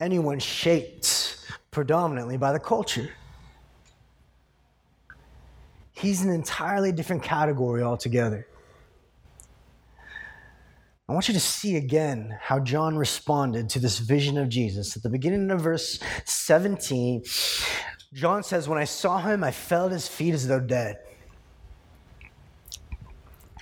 anyone 0.00 0.38
shaped 0.38 1.44
predominantly 1.70 2.38
by 2.38 2.52
the 2.52 2.58
culture. 2.58 3.10
He's 5.92 6.22
an 6.22 6.30
entirely 6.30 6.90
different 6.90 7.22
category 7.22 7.82
altogether. 7.82 8.46
I 11.10 11.12
want 11.12 11.26
you 11.26 11.34
to 11.34 11.40
see 11.40 11.74
again 11.74 12.38
how 12.40 12.60
John 12.60 12.96
responded 12.96 13.68
to 13.70 13.80
this 13.80 13.98
vision 13.98 14.38
of 14.38 14.48
Jesus. 14.48 14.96
At 14.96 15.02
the 15.02 15.08
beginning 15.08 15.50
of 15.50 15.60
verse 15.60 15.98
17, 16.24 17.24
John 18.12 18.44
says, 18.44 18.68
When 18.68 18.78
I 18.78 18.84
saw 18.84 19.18
him, 19.18 19.42
I 19.42 19.50
fell 19.50 19.86
at 19.86 19.90
his 19.90 20.06
feet 20.06 20.34
as 20.34 20.46
though 20.46 20.60
dead. 20.60 20.98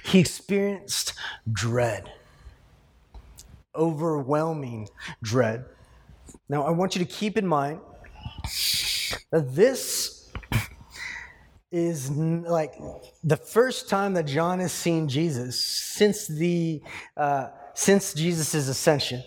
He 0.05 0.19
experienced 0.19 1.15
dread, 1.51 2.13
overwhelming 3.75 4.91
dread. 5.23 5.65
Now, 6.51 6.65
I 6.65 6.71
want 6.71 6.97
you 6.97 6.99
to 7.03 7.11
keep 7.11 7.39
in 7.39 7.47
mind 7.47 7.81
that 9.31 9.55
this 9.55 10.18
is 11.71 12.11
like 12.11 12.75
the 13.23 13.37
first 13.37 13.89
time 13.89 14.15
that 14.15 14.27
John 14.27 14.61
has 14.61 14.73
seen 14.73 15.09
Jesus 15.09 15.63
since 15.63 16.27
the 16.27 16.83
uh, 17.17 17.49
since 17.75 18.15
Jesus' 18.15 18.69
ascension 18.69 19.23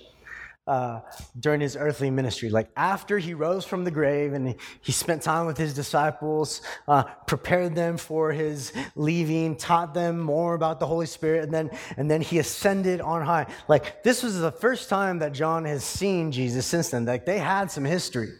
uh, 0.66 1.02
during 1.40 1.62
his 1.62 1.76
earthly 1.76 2.10
ministry. 2.10 2.50
Like 2.50 2.70
after 2.76 3.20
he 3.20 3.34
rose 3.34 3.64
from 3.64 3.84
the 3.84 3.92
grave 3.92 4.34
and 4.34 4.56
he 4.82 4.92
spent 4.92 5.22
time 5.22 5.46
with 5.46 5.58
his 5.58 5.74
disciples, 5.74 6.62
uh, 6.88 7.04
prepared 7.28 7.76
them 7.76 7.98
for 7.98 8.32
his 8.32 8.74
leaving, 8.96 9.56
taught 9.56 9.94
them 9.94 10.20
more 10.20 10.56
about 10.56 10.80
the 10.80 10.88
Holy 10.88 11.06
Spirit, 11.06 11.44
and 11.44 11.54
then 11.54 11.70
and 11.98 12.10
then 12.10 12.22
he 12.22 12.40
ascended 12.40 13.02
on 13.02 13.22
high. 13.24 13.46
Like 13.68 14.02
this 14.04 14.24
was 14.24 14.40
the 14.40 14.52
first 14.52 14.90
time 14.90 15.20
that 15.20 15.32
John 15.34 15.66
has 15.66 15.84
seen 15.84 16.32
Jesus 16.32 16.66
since 16.66 16.90
then. 16.90 17.06
Like 17.06 17.26
they 17.26 17.38
had 17.38 17.70
some 17.70 17.86
history. 17.86 18.34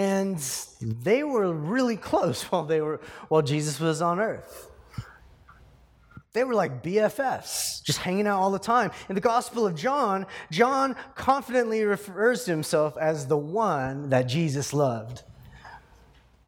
And 0.00 0.38
they 0.80 1.24
were 1.24 1.52
really 1.52 1.98
close 1.98 2.42
while 2.50 2.64
they 2.64 2.80
were 2.80 3.02
while 3.28 3.42
Jesus 3.42 3.78
was 3.78 4.00
on 4.00 4.18
earth. 4.18 4.70
They 6.32 6.42
were 6.42 6.54
like 6.54 6.82
BFFs, 6.82 7.82
just 7.82 7.98
hanging 7.98 8.26
out 8.26 8.40
all 8.40 8.50
the 8.50 8.58
time. 8.58 8.92
In 9.10 9.14
the 9.14 9.20
Gospel 9.20 9.66
of 9.66 9.74
John, 9.74 10.26
John 10.50 10.96
confidently 11.16 11.84
refers 11.84 12.44
to 12.44 12.50
himself 12.50 12.96
as 12.96 13.26
the 13.26 13.36
one 13.36 14.08
that 14.10 14.22
Jesus 14.22 14.72
loved, 14.72 15.22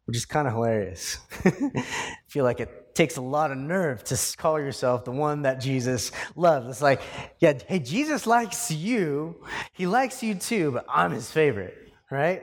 which 0.05 0.17
is 0.17 0.25
kind 0.25 0.47
of 0.47 0.53
hilarious. 0.53 1.19
I 1.45 1.85
feel 2.27 2.45
like 2.45 2.59
it 2.59 2.95
takes 2.95 3.17
a 3.17 3.21
lot 3.21 3.51
of 3.51 3.57
nerve 3.57 4.03
to 4.05 4.35
call 4.37 4.59
yourself 4.59 5.05
the 5.05 5.11
one 5.11 5.43
that 5.43 5.61
Jesus 5.61 6.11
loved. 6.35 6.69
It's 6.69 6.81
like, 6.81 7.01
yeah, 7.39 7.59
hey, 7.67 7.79
Jesus 7.79 8.25
likes 8.25 8.71
you. 8.71 9.43
He 9.73 9.85
likes 9.85 10.23
you 10.23 10.33
too, 10.33 10.71
but 10.71 10.85
I'm 10.89 11.11
his 11.11 11.29
favorite, 11.29 11.77
right? 12.09 12.41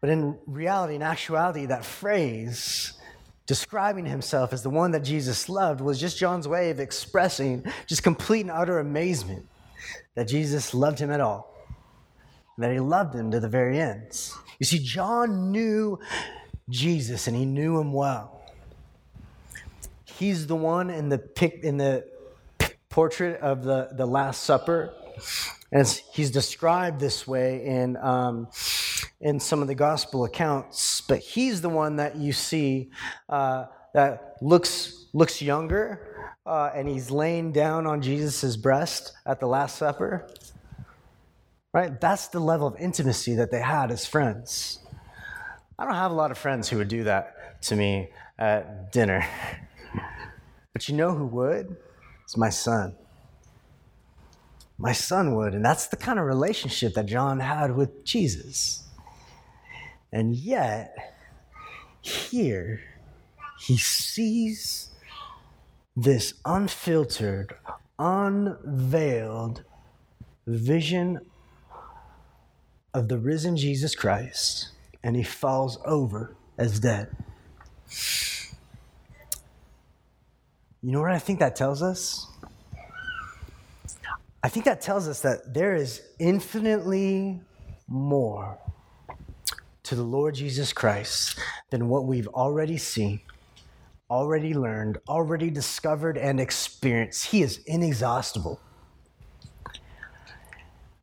But 0.00 0.10
in 0.10 0.38
reality, 0.46 0.94
in 0.94 1.02
actuality, 1.02 1.66
that 1.66 1.84
phrase 1.84 2.94
describing 3.46 4.06
himself 4.06 4.52
as 4.52 4.62
the 4.62 4.70
one 4.70 4.92
that 4.92 5.00
Jesus 5.00 5.48
loved 5.48 5.80
was 5.80 5.98
just 5.98 6.16
John's 6.16 6.46
way 6.46 6.70
of 6.70 6.78
expressing 6.78 7.64
just 7.86 8.02
complete 8.02 8.42
and 8.42 8.50
utter 8.50 8.78
amazement 8.78 9.46
that 10.14 10.28
Jesus 10.28 10.72
loved 10.72 10.98
him 11.00 11.10
at 11.10 11.20
all, 11.20 11.52
that 12.58 12.72
he 12.72 12.78
loved 12.78 13.14
him 13.14 13.30
to 13.32 13.40
the 13.40 13.48
very 13.48 13.80
end. 13.80 14.18
You 14.58 14.66
see, 14.66 14.78
John 14.78 15.50
knew 15.50 15.98
Jesus 16.68 17.26
and 17.26 17.36
he 17.36 17.44
knew 17.44 17.80
him 17.80 17.92
well. 17.92 18.40
He's 20.04 20.46
the 20.46 20.56
one 20.56 20.90
in 20.90 21.08
the 21.08 21.18
pic, 21.18 21.60
in 21.62 21.76
the 21.76 22.04
portrait 22.88 23.40
of 23.40 23.64
the, 23.64 23.88
the 23.92 24.06
Last 24.06 24.44
Supper. 24.44 24.92
And 25.72 25.86
he's 26.12 26.30
described 26.30 27.00
this 27.00 27.26
way 27.26 27.64
in 27.64 27.96
um, 27.96 28.48
in 29.20 29.38
some 29.38 29.60
of 29.60 29.68
the 29.68 29.74
gospel 29.74 30.24
accounts, 30.24 31.02
but 31.02 31.18
he's 31.18 31.60
the 31.60 31.68
one 31.68 31.96
that 31.96 32.16
you 32.16 32.32
see 32.32 32.90
uh, 33.28 33.66
that 33.92 34.36
looks 34.40 35.06
looks 35.12 35.42
younger, 35.42 36.34
uh, 36.46 36.70
and 36.74 36.88
he's 36.88 37.10
laying 37.10 37.52
down 37.52 37.86
on 37.86 38.00
Jesus' 38.00 38.56
breast 38.56 39.12
at 39.26 39.40
the 39.40 39.46
Last 39.46 39.76
Supper. 39.76 40.28
Right? 41.72 42.00
That's 42.00 42.28
the 42.28 42.40
level 42.40 42.66
of 42.66 42.76
intimacy 42.80 43.36
that 43.36 43.50
they 43.50 43.60
had 43.60 43.90
as 43.90 44.06
friends. 44.06 44.80
I 45.78 45.84
don't 45.84 45.94
have 45.94 46.10
a 46.10 46.14
lot 46.14 46.30
of 46.30 46.38
friends 46.38 46.68
who 46.68 46.78
would 46.78 46.88
do 46.88 47.04
that 47.04 47.62
to 47.62 47.76
me 47.76 48.10
at 48.38 48.92
dinner. 48.92 49.26
But 50.72 50.88
you 50.88 50.96
know 50.96 51.12
who 51.12 51.26
would? 51.26 51.76
It's 52.24 52.36
my 52.36 52.48
son. 52.48 52.94
My 54.78 54.92
son 54.92 55.34
would. 55.34 55.52
And 55.52 55.64
that's 55.64 55.88
the 55.88 55.96
kind 55.96 56.18
of 56.18 56.24
relationship 56.24 56.94
that 56.94 57.06
John 57.06 57.40
had 57.40 57.76
with 57.76 58.04
Jesus. 58.04 58.88
And 60.12 60.34
yet, 60.34 61.14
here, 62.00 62.80
he 63.60 63.76
sees 63.76 64.90
this 65.94 66.34
unfiltered, 66.44 67.54
unveiled 67.98 69.64
vision 70.46 71.20
of 72.92 73.08
the 73.08 73.18
risen 73.18 73.56
Jesus 73.56 73.94
Christ, 73.94 74.70
and 75.02 75.14
he 75.14 75.22
falls 75.22 75.78
over 75.84 76.34
as 76.58 76.80
dead. 76.80 77.08
You 80.82 80.92
know 80.92 81.00
what 81.00 81.12
I 81.12 81.18
think 81.18 81.38
that 81.40 81.54
tells 81.54 81.82
us? 81.82 82.26
I 84.42 84.48
think 84.48 84.64
that 84.64 84.80
tells 84.80 85.06
us 85.06 85.20
that 85.20 85.52
there 85.52 85.74
is 85.74 86.02
infinitely 86.18 87.40
more 87.86 88.58
to 89.90 89.96
the 89.96 90.02
Lord 90.04 90.36
Jesus 90.36 90.72
Christ 90.72 91.36
than 91.70 91.88
what 91.88 92.04
we've 92.04 92.28
already 92.28 92.76
seen, 92.76 93.18
already 94.08 94.54
learned, 94.54 94.98
already 95.08 95.50
discovered, 95.50 96.16
and 96.16 96.38
experienced. 96.38 97.26
He 97.26 97.42
is 97.42 97.58
inexhaustible. 97.66 98.60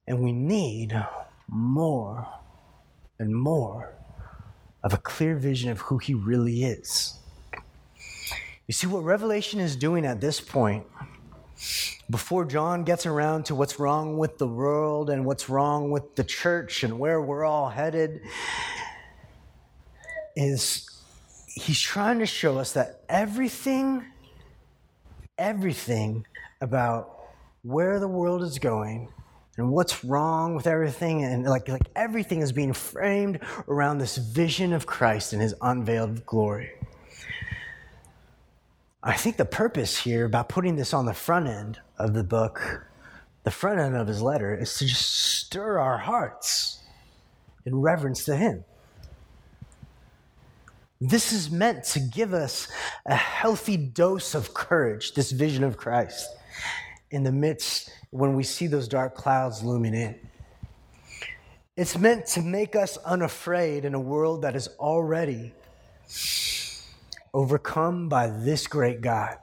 And 0.07 0.23
we 0.23 0.31
need 0.31 0.97
more 1.49 2.29
and 3.19 3.35
more 3.35 3.93
of 4.85 4.93
a 4.93 4.97
clear 4.97 5.35
vision 5.35 5.69
of 5.69 5.81
who 5.81 5.97
he 5.97 6.13
really 6.13 6.63
is. 6.63 7.19
You 8.67 8.73
see, 8.73 8.87
what 8.87 9.03
Revelation 9.03 9.59
is 9.59 9.75
doing 9.75 10.05
at 10.05 10.21
this 10.21 10.39
point, 10.39 10.85
before 12.09 12.45
John 12.45 12.85
gets 12.85 13.05
around 13.05 13.47
to 13.47 13.55
what's 13.55 13.79
wrong 13.79 14.17
with 14.17 14.37
the 14.37 14.47
world 14.47 15.09
and 15.09 15.25
what's 15.25 15.49
wrong 15.49 15.91
with 15.91 16.15
the 16.15 16.23
church 16.23 16.85
and 16.85 16.97
where 16.99 17.21
we're 17.21 17.43
all 17.43 17.67
headed, 17.67 18.21
is 20.37 20.87
he's 21.47 21.81
trying 21.81 22.19
to 22.19 22.27
show 22.27 22.59
us 22.59 22.73
that 22.73 23.01
everything, 23.09 24.05
everything 25.37 26.25
about 26.61 27.17
where 27.63 27.99
the 27.99 28.07
world 28.07 28.43
is 28.43 28.59
going 28.59 29.09
and 29.57 29.71
what's 29.71 30.05
wrong 30.05 30.53
with 30.55 30.67
everything 30.67 31.23
and 31.23 31.45
like, 31.45 31.67
like 31.67 31.89
everything 31.95 32.41
is 32.41 32.51
being 32.51 32.71
framed 32.71 33.39
around 33.67 33.97
this 33.97 34.17
vision 34.17 34.73
of 34.73 34.85
christ 34.85 35.33
and 35.33 35.41
his 35.41 35.55
unveiled 35.61 36.23
glory. 36.23 36.69
I 39.01 39.13
think 39.13 39.37
the 39.37 39.45
purpose 39.45 39.97
here 39.97 40.25
about 40.25 40.49
putting 40.49 40.75
this 40.75 40.93
on 40.93 41.05
the 41.05 41.13
front 41.13 41.47
end 41.47 41.79
of 41.97 42.13
the 42.13 42.23
book 42.23 42.85
the 43.43 43.51
front 43.51 43.79
end 43.79 43.95
of 43.95 44.07
his 44.07 44.21
letter 44.21 44.53
is 44.53 44.77
to 44.77 44.85
just 44.85 45.09
stir 45.09 45.79
our 45.79 45.97
hearts 45.97 46.83
in 47.65 47.75
reverence 47.77 48.25
to 48.25 48.35
him 48.35 48.63
this 50.99 51.31
is 51.31 51.51
meant 51.51 51.83
to 51.83 51.99
give 51.99 52.33
us 52.33 52.67
a 53.05 53.15
healthy 53.15 53.77
dose 53.77 54.33
of 54.33 54.53
courage 54.53 55.13
this 55.13 55.31
vision 55.31 55.63
of 55.63 55.77
christ 55.77 56.27
in 57.11 57.23
the 57.23 57.31
midst 57.31 57.91
when 58.09 58.35
we 58.35 58.43
see 58.43 58.67
those 58.67 58.87
dark 58.87 59.15
clouds 59.15 59.63
looming 59.63 59.93
in. 59.93 60.15
It's 61.75 61.97
meant 61.97 62.25
to 62.27 62.41
make 62.41 62.75
us 62.75 62.97
unafraid 62.97 63.85
in 63.85 63.93
a 63.93 63.99
world 63.99 64.41
that 64.41 64.55
is 64.55 64.67
already 64.79 65.53
overcome 67.33 68.09
by 68.09 68.27
this 68.27 68.67
great 68.67 69.01
God. 69.01 69.37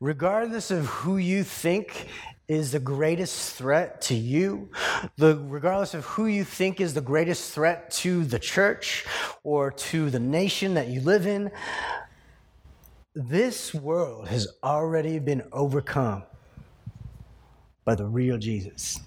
Regardless 0.00 0.70
of 0.70 0.86
who 0.86 1.16
you 1.16 1.42
think 1.42 2.08
is 2.48 2.72
the 2.72 2.80
greatest 2.80 3.54
threat 3.54 4.00
to 4.00 4.14
you, 4.14 4.70
the, 5.16 5.36
regardless 5.36 5.92
of 5.92 6.04
who 6.06 6.26
you 6.26 6.44
think 6.44 6.80
is 6.80 6.94
the 6.94 7.00
greatest 7.00 7.52
threat 7.52 7.90
to 7.90 8.24
the 8.24 8.38
church 8.38 9.04
or 9.44 9.70
to 9.70 10.08
the 10.08 10.18
nation 10.18 10.74
that 10.74 10.88
you 10.88 11.00
live 11.02 11.26
in, 11.26 11.50
this 13.14 13.74
world 13.74 14.28
has 14.28 14.48
already 14.62 15.18
been 15.18 15.42
overcome 15.52 16.22
by 17.84 17.94
the 17.94 18.06
real 18.06 18.38
Jesus. 18.38 18.98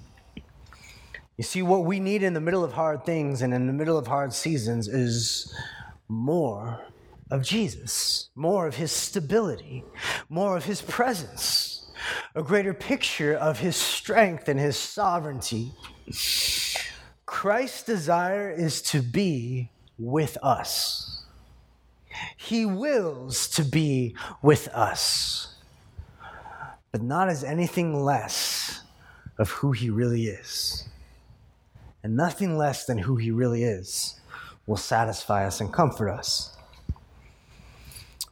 You 1.37 1.43
see, 1.43 1.63
what 1.63 1.85
we 1.85 1.99
need 1.99 2.21
in 2.21 2.33
the 2.33 2.41
middle 2.41 2.63
of 2.63 2.73
hard 2.73 3.05
things 3.05 3.41
and 3.41 3.53
in 3.53 3.65
the 3.65 3.73
middle 3.73 3.97
of 3.97 4.05
hard 4.05 4.33
seasons 4.33 4.87
is 4.87 5.55
more 6.07 6.81
of 7.31 7.41
Jesus, 7.41 8.29
more 8.35 8.67
of 8.67 8.75
his 8.75 8.91
stability, 8.91 9.83
more 10.29 10.57
of 10.57 10.65
his 10.65 10.81
presence, 10.81 11.80
a 12.35 12.43
greater 12.43 12.73
picture 12.73 13.33
of 13.33 13.59
his 13.59 13.75
strength 13.75 14.47
and 14.47 14.59
his 14.59 14.77
sovereignty. 14.77 15.71
Christ's 17.25 17.83
desire 17.83 18.51
is 18.51 18.81
to 18.83 19.01
be 19.01 19.69
with 19.97 20.37
us. 20.43 21.23
He 22.35 22.65
wills 22.65 23.47
to 23.49 23.63
be 23.63 24.15
with 24.41 24.67
us, 24.69 25.55
but 26.91 27.01
not 27.01 27.29
as 27.29 27.43
anything 27.43 28.03
less 28.03 28.81
of 29.37 29.49
who 29.49 29.71
He 29.71 29.89
really 29.89 30.25
is. 30.25 30.87
And 32.03 32.15
nothing 32.15 32.57
less 32.57 32.85
than 32.85 32.99
who 32.99 33.15
He 33.15 33.31
really 33.31 33.63
is 33.63 34.19
will 34.65 34.77
satisfy 34.77 35.45
us 35.45 35.59
and 35.61 35.73
comfort 35.73 36.09
us. 36.09 36.50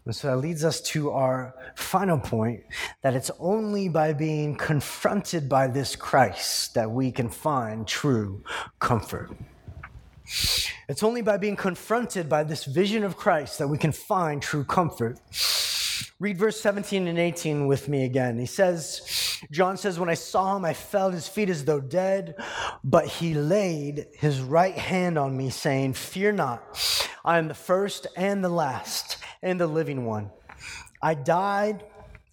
And 0.06 0.16
so 0.16 0.30
that 0.30 0.38
leads 0.38 0.64
us 0.64 0.82
to 0.82 1.12
our 1.12 1.54
final 1.76 2.18
point 2.18 2.64
that 3.04 3.14
it's 3.14 3.30
only 3.40 3.90
by 3.90 4.14
being 4.14 4.56
confronted 4.56 5.48
by 5.48 5.68
this 5.68 5.96
Christ 5.96 6.74
that 6.74 6.90
we 6.90 7.12
can 7.12 7.30
find 7.30 7.88
true 7.88 8.44
comfort. 8.80 9.32
It's 10.88 11.04
only 11.04 11.22
by 11.22 11.38
being 11.38 11.56
confronted 11.56 12.30
by 12.30 12.44
this 12.44 12.66
vision 12.66 13.04
of 13.04 13.18
Christ 13.18 13.60
that 13.60 13.68
we 13.68 13.78
can 13.78 13.92
find 13.92 14.42
true 14.42 14.64
comfort. 14.64 15.20
Read 16.20 16.38
verse 16.38 16.60
17 16.60 17.08
and 17.08 17.18
18 17.18 17.68
with 17.68 17.88
me 17.88 18.04
again. 18.04 18.38
He 18.38 18.46
says, 18.46 19.40
John 19.52 19.78
says, 19.78 20.00
When 20.00 20.10
I 20.10 20.16
saw 20.16 20.58
him, 20.58 20.66
I 20.66 20.74
fell 20.74 21.08
at 21.08 21.14
his 21.14 21.28
feet 21.28 21.50
as 21.50 21.64
though 21.64 21.80
dead, 21.80 22.36
but 22.84 23.08
he 23.08 23.34
laid 23.34 24.08
his 24.18 24.42
right 24.42 24.78
hand 24.78 25.18
on 25.18 25.38
me, 25.38 25.50
saying, 25.50 25.94
Fear 25.94 26.34
not, 26.34 27.18
I 27.24 27.38
am 27.38 27.48
the 27.48 27.54
first 27.54 28.08
and 28.18 28.44
the 28.44 28.50
last 28.50 29.18
and 29.42 29.60
the 29.60 29.68
living 29.68 30.06
one. 30.06 30.30
I 31.02 31.14
died, 31.14 31.84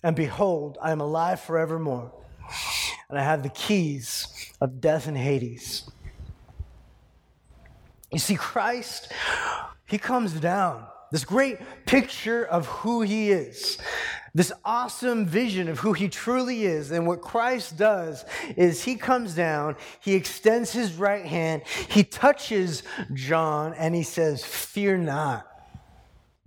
and 0.02 0.16
behold, 0.16 0.78
I 0.82 0.92
am 0.92 1.00
alive 1.00 1.40
forevermore, 1.40 2.12
and 3.08 3.18
I 3.18 3.22
have 3.22 3.42
the 3.42 3.48
keys 3.48 4.52
of 4.60 4.80
death 4.80 5.06
and 5.06 5.16
Hades. 5.16 5.88
You 8.12 8.18
see, 8.18 8.36
Christ, 8.36 9.12
he 9.86 9.98
comes 9.98 10.32
down. 10.32 10.86
This 11.12 11.24
great 11.24 11.58
picture 11.86 12.44
of 12.44 12.66
who 12.66 13.02
he 13.02 13.30
is, 13.30 13.78
this 14.34 14.52
awesome 14.64 15.24
vision 15.24 15.68
of 15.68 15.78
who 15.78 15.92
he 15.92 16.08
truly 16.08 16.64
is. 16.64 16.90
And 16.90 17.06
what 17.06 17.20
Christ 17.20 17.76
does 17.76 18.24
is 18.56 18.82
he 18.82 18.96
comes 18.96 19.34
down, 19.34 19.76
he 20.00 20.14
extends 20.14 20.72
his 20.72 20.94
right 20.94 21.24
hand, 21.24 21.62
he 21.88 22.02
touches 22.02 22.82
John, 23.14 23.72
and 23.74 23.94
he 23.94 24.02
says, 24.02 24.44
Fear 24.44 24.98
not. 24.98 25.46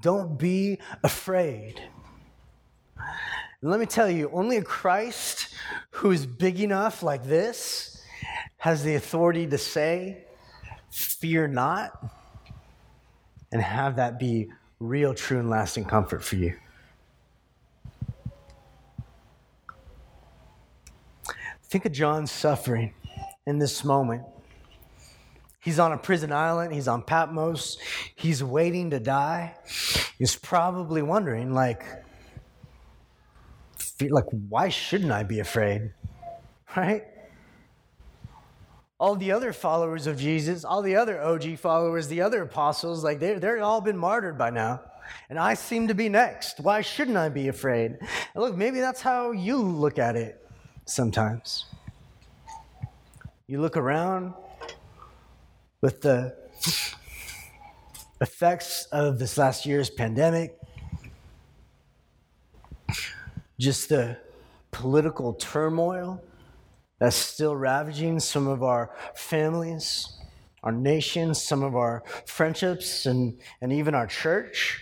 Don't 0.01 0.38
be 0.38 0.79
afraid. 1.03 1.81
Let 3.62 3.79
me 3.79 3.85
tell 3.85 4.09
you, 4.09 4.29
only 4.31 4.57
a 4.57 4.63
Christ 4.63 5.53
who 5.91 6.12
is 6.12 6.25
big 6.25 6.62
enough 6.62 7.03
like 7.03 7.25
this 7.25 8.01
has 8.57 8.83
the 8.83 8.95
authority 8.95 9.47
to 9.47 9.57
say, 9.57 10.25
fear 10.91 11.47
not, 11.47 11.91
and 13.51 13.62
have 13.62 13.97
that 13.97 14.19
be 14.19 14.49
real, 14.79 15.13
true, 15.13 15.39
and 15.39 15.49
lasting 15.49 15.85
comfort 15.85 16.23
for 16.23 16.35
you. 16.38 16.55
Think 21.63 21.85
of 21.85 21.91
John's 21.91 22.31
suffering 22.31 22.93
in 23.45 23.59
this 23.59 23.83
moment. 23.83 24.23
He's 25.60 25.80
on 25.80 25.91
a 25.91 25.98
prison 25.98 26.32
island, 26.32 26.74
he's 26.74 26.88
on 26.88 27.04
Patmos, 27.04 27.78
he's 28.15 28.43
waiting 28.43 28.91
to 28.91 29.00
die. 29.00 29.56
He's 30.17 30.36
probably 30.36 31.02
wondering, 31.02 31.54
like, 31.54 31.84
like, 34.02 34.26
why 34.48 34.69
shouldn't 34.69 35.12
I 35.12 35.24
be 35.24 35.39
afraid? 35.39 35.91
Right? 36.78 37.04
all 39.00 39.15
the 39.15 39.32
other 39.32 39.54
followers 39.54 40.08
of 40.08 40.17
Jesus, 40.17 40.65
all 40.65 40.82
the 40.82 40.98
other 40.98 41.22
OG 41.22 41.58
followers, 41.58 42.08
the 42.10 42.22
other 42.22 42.41
apostles, 42.43 43.04
like 43.04 43.19
they're, 43.19 43.39
they're 43.39 43.63
all 43.63 43.80
been 43.80 43.98
martyred 43.98 44.38
by 44.38 44.50
now. 44.50 44.82
And 45.30 45.39
I 45.39 45.54
seem 45.54 45.88
to 45.88 45.93
be 45.93 46.10
next. 46.10 46.60
Why 46.60 46.82
shouldn't 46.82 47.17
I 47.17 47.30
be 47.30 47.48
afraid? 47.48 47.98
And 48.02 48.43
look, 48.43 48.56
maybe 48.56 48.80
that's 48.80 49.02
how 49.02 49.32
you 49.32 49.58
look 49.58 49.98
at 49.98 50.15
it 50.15 50.45
sometimes. 50.86 51.65
You 53.48 53.62
look 53.62 53.78
around 53.78 54.34
with 55.82 56.02
the 56.02 56.36
effects 58.22 58.86
of 58.92 59.18
this 59.18 59.38
last 59.38 59.65
year's 59.65 59.89
pandemic, 59.89 60.58
just 63.60 63.89
the 63.89 64.18
political 64.72 65.34
turmoil 65.34 66.22
that's 67.00 67.15
still 67.15 67.56
ravaging 67.56 68.20
some 68.20 68.48
of 68.48 68.62
our 68.62 68.94
families, 69.15 70.18
our 70.63 70.72
nations, 70.72 71.42
some 71.42 71.63
of 71.63 71.76
our 71.76 72.04
friendships, 72.26 73.06
and, 73.06 73.39
and 73.62 73.72
even 73.72 73.96
our 73.96 74.08
church. 74.08 74.82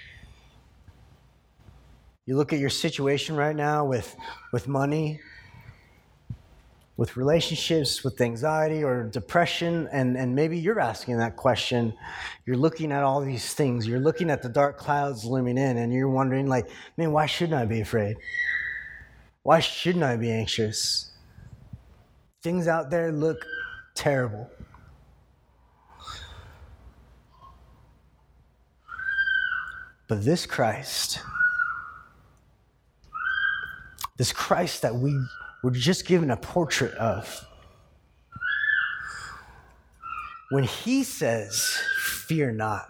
You 2.25 2.35
look 2.35 2.53
at 2.53 2.59
your 2.59 2.71
situation 2.71 3.35
right 3.35 3.55
now 3.55 3.85
with, 3.85 4.15
with 4.51 4.67
money, 4.67 5.19
with 6.97 7.15
relationships, 7.15 8.03
with 8.03 8.19
anxiety 8.21 8.83
or 8.83 9.03
depression, 9.03 9.87
and, 9.91 10.17
and 10.17 10.33
maybe 10.33 10.57
you're 10.57 10.79
asking 10.79 11.17
that 11.17 11.35
question. 11.35 11.93
You're 12.45 12.57
looking 12.57 12.91
at 12.91 13.03
all 13.03 13.21
these 13.21 13.53
things. 13.53 13.87
You're 13.87 13.99
looking 13.99 14.31
at 14.31 14.41
the 14.41 14.49
dark 14.49 14.79
clouds 14.79 15.23
looming 15.23 15.59
in, 15.59 15.77
and 15.77 15.93
you're 15.93 16.09
wondering, 16.09 16.47
like, 16.47 16.69
man, 16.97 17.11
why 17.11 17.27
shouldn't 17.27 17.57
I 17.57 17.65
be 17.65 17.81
afraid? 17.81 18.17
Why 19.43 19.59
shouldn't 19.59 20.03
I 20.03 20.17
be 20.17 20.31
anxious? 20.31 21.11
Things 22.41 22.67
out 22.67 22.89
there 22.89 23.11
look 23.11 23.45
terrible. 23.93 24.49
But 30.07 30.23
this 30.23 30.45
Christ, 30.47 31.19
this 34.17 34.31
Christ 34.31 34.81
that 34.81 34.95
we 34.95 35.19
were 35.67 35.71
just 35.71 36.07
given 36.07 36.31
a 36.31 36.37
portrait 36.37 36.93
of, 36.93 37.45
when 40.49 40.63
he 40.63 41.03
says, 41.03 41.77
Fear 41.99 42.53
not, 42.53 42.87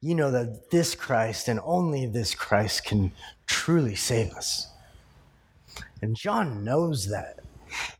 you 0.00 0.14
know 0.14 0.30
that 0.30 0.70
this 0.70 0.94
Christ 0.94 1.48
and 1.48 1.58
only 1.64 2.06
this 2.06 2.36
Christ 2.36 2.84
can 2.84 3.10
truly 3.46 3.96
save 3.96 4.32
us. 4.34 4.68
And 6.00 6.14
John 6.14 6.62
knows 6.62 7.08
that. 7.08 7.40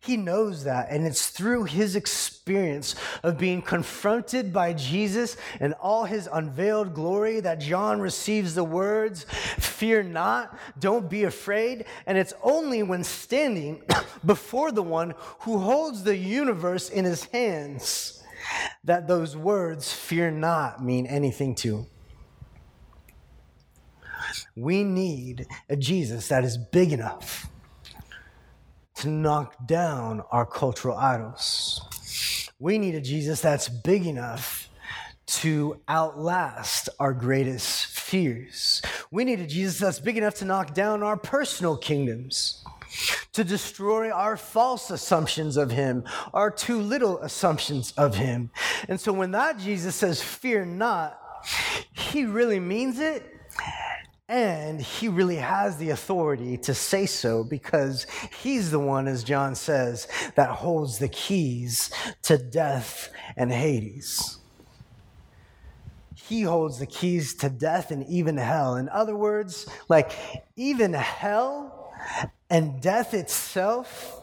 He 0.01 0.17
knows 0.17 0.65
that, 0.65 0.91
and 0.91 1.07
it's 1.07 1.31
through 1.31 1.65
his 1.65 1.97
experience 1.97 2.95
of 3.23 3.39
being 3.39 3.63
confronted 3.63 4.53
by 4.53 4.73
Jesus 4.73 5.37
and 5.61 5.75
all 5.75 6.05
his 6.05 6.29
unveiled 6.33 6.95
glory 6.95 7.41
that 7.41 7.61
John 7.61 8.01
receives 8.01 8.55
the 8.55 8.65
words, 8.65 9.25
Fear 9.59 10.05
not, 10.05 10.59
don't 10.79 11.09
be 11.09 11.25
afraid. 11.25 11.85
And 12.07 12.19
it's 12.19 12.35
only 12.43 12.83
when 12.83 13.05
standing 13.05 13.83
before 14.25 14.73
the 14.73 14.83
one 14.83 15.15
who 15.41 15.59
holds 15.59 16.03
the 16.03 16.17
universe 16.17 16.89
in 16.89 17.05
his 17.05 17.25
hands 17.27 18.23
that 18.85 19.07
those 19.07 19.37
words, 19.37 19.93
Fear 19.93 20.33
not, 20.33 20.83
mean 20.83 21.07
anything 21.07 21.55
to 21.57 21.79
him. 21.79 21.87
We 24.57 24.85
need 24.85 25.47
a 25.69 25.77
Jesus 25.77 26.29
that 26.29 26.45
is 26.45 26.57
big 26.57 26.93
enough 26.93 27.51
to 29.01 29.09
knock 29.09 29.55
down 29.67 30.23
our 30.31 30.45
cultural 30.45 30.97
idols. 30.97 31.81
We 32.59 32.79
need 32.79 32.95
a 32.95 33.01
Jesus 33.01 33.41
that's 33.41 33.69
big 33.69 34.07
enough 34.07 34.69
to 35.27 35.81
outlast 35.89 36.91
our 36.99 37.15
greatest 37.15 37.87
fears. 37.87 38.83
We 39.11 39.25
need 39.25 39.41
a 39.41 39.47
Jesus 39.47 39.79
that's 39.79 40.01
big 40.01 40.19
enough 40.19 40.35
to 40.37 40.45
knock 40.45 40.75
down 40.75 41.03
our 41.03 41.17
personal 41.17 41.79
kingdoms, 41.79 42.63
to 43.33 43.43
destroy 43.43 44.11
our 44.11 44.37
false 44.37 44.91
assumptions 44.91 45.57
of 45.57 45.71
Him, 45.71 46.05
our 46.35 46.51
too 46.51 46.81
little 46.81 47.21
assumptions 47.21 47.93
of 47.93 48.17
Him. 48.17 48.51
And 48.87 49.01
so 49.01 49.15
when 49.15 49.31
that 49.31 49.59
Jesus 49.59 49.95
says, 49.95 50.21
Fear 50.21 50.67
not, 50.67 51.19
He 51.93 52.27
really 52.27 52.61
means 52.61 52.99
it 52.99 53.25
and 54.31 54.81
he 54.81 55.09
really 55.09 55.37
has 55.37 55.77
the 55.79 55.91
authority 55.91 56.57
to 56.57 56.73
say 56.73 57.05
so 57.05 57.43
because 57.43 58.07
he's 58.41 58.71
the 58.71 58.79
one, 58.79 59.09
as 59.09 59.25
John 59.25 59.57
says, 59.57 60.07
that 60.37 60.51
holds 60.51 60.99
the 60.99 61.09
keys 61.09 61.91
to 62.23 62.39
death 62.39 63.11
and 63.37 63.51
Hades. 63.51 64.39
He 66.15 66.43
holds 66.43 66.79
the 66.79 66.87
keys 66.87 67.35
to 67.39 67.51
death 67.51 67.91
and 67.91 68.07
even 68.07 68.37
hell. 68.37 68.77
In 68.77 68.89
other 68.91 69.17
words, 69.17 69.67
like 69.89 70.13
even 70.55 70.93
hell 70.93 71.93
and 72.49 72.81
death 72.81 73.15
itself 73.15 74.21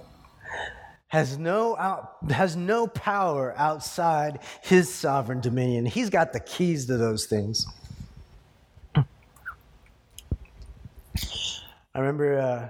has 1.07 1.37
no 1.37 1.75
out, 1.75 2.15
has 2.29 2.55
no 2.55 2.87
power 2.87 3.53
outside 3.57 4.39
his 4.61 4.93
sovereign 4.93 5.41
dominion. 5.41 5.85
He's 5.85 6.09
got 6.09 6.31
the 6.31 6.39
keys 6.39 6.85
to 6.85 6.95
those 6.95 7.25
things. 7.25 7.67
I 11.97 12.01
remember 12.01 12.39
uh, 12.39 12.69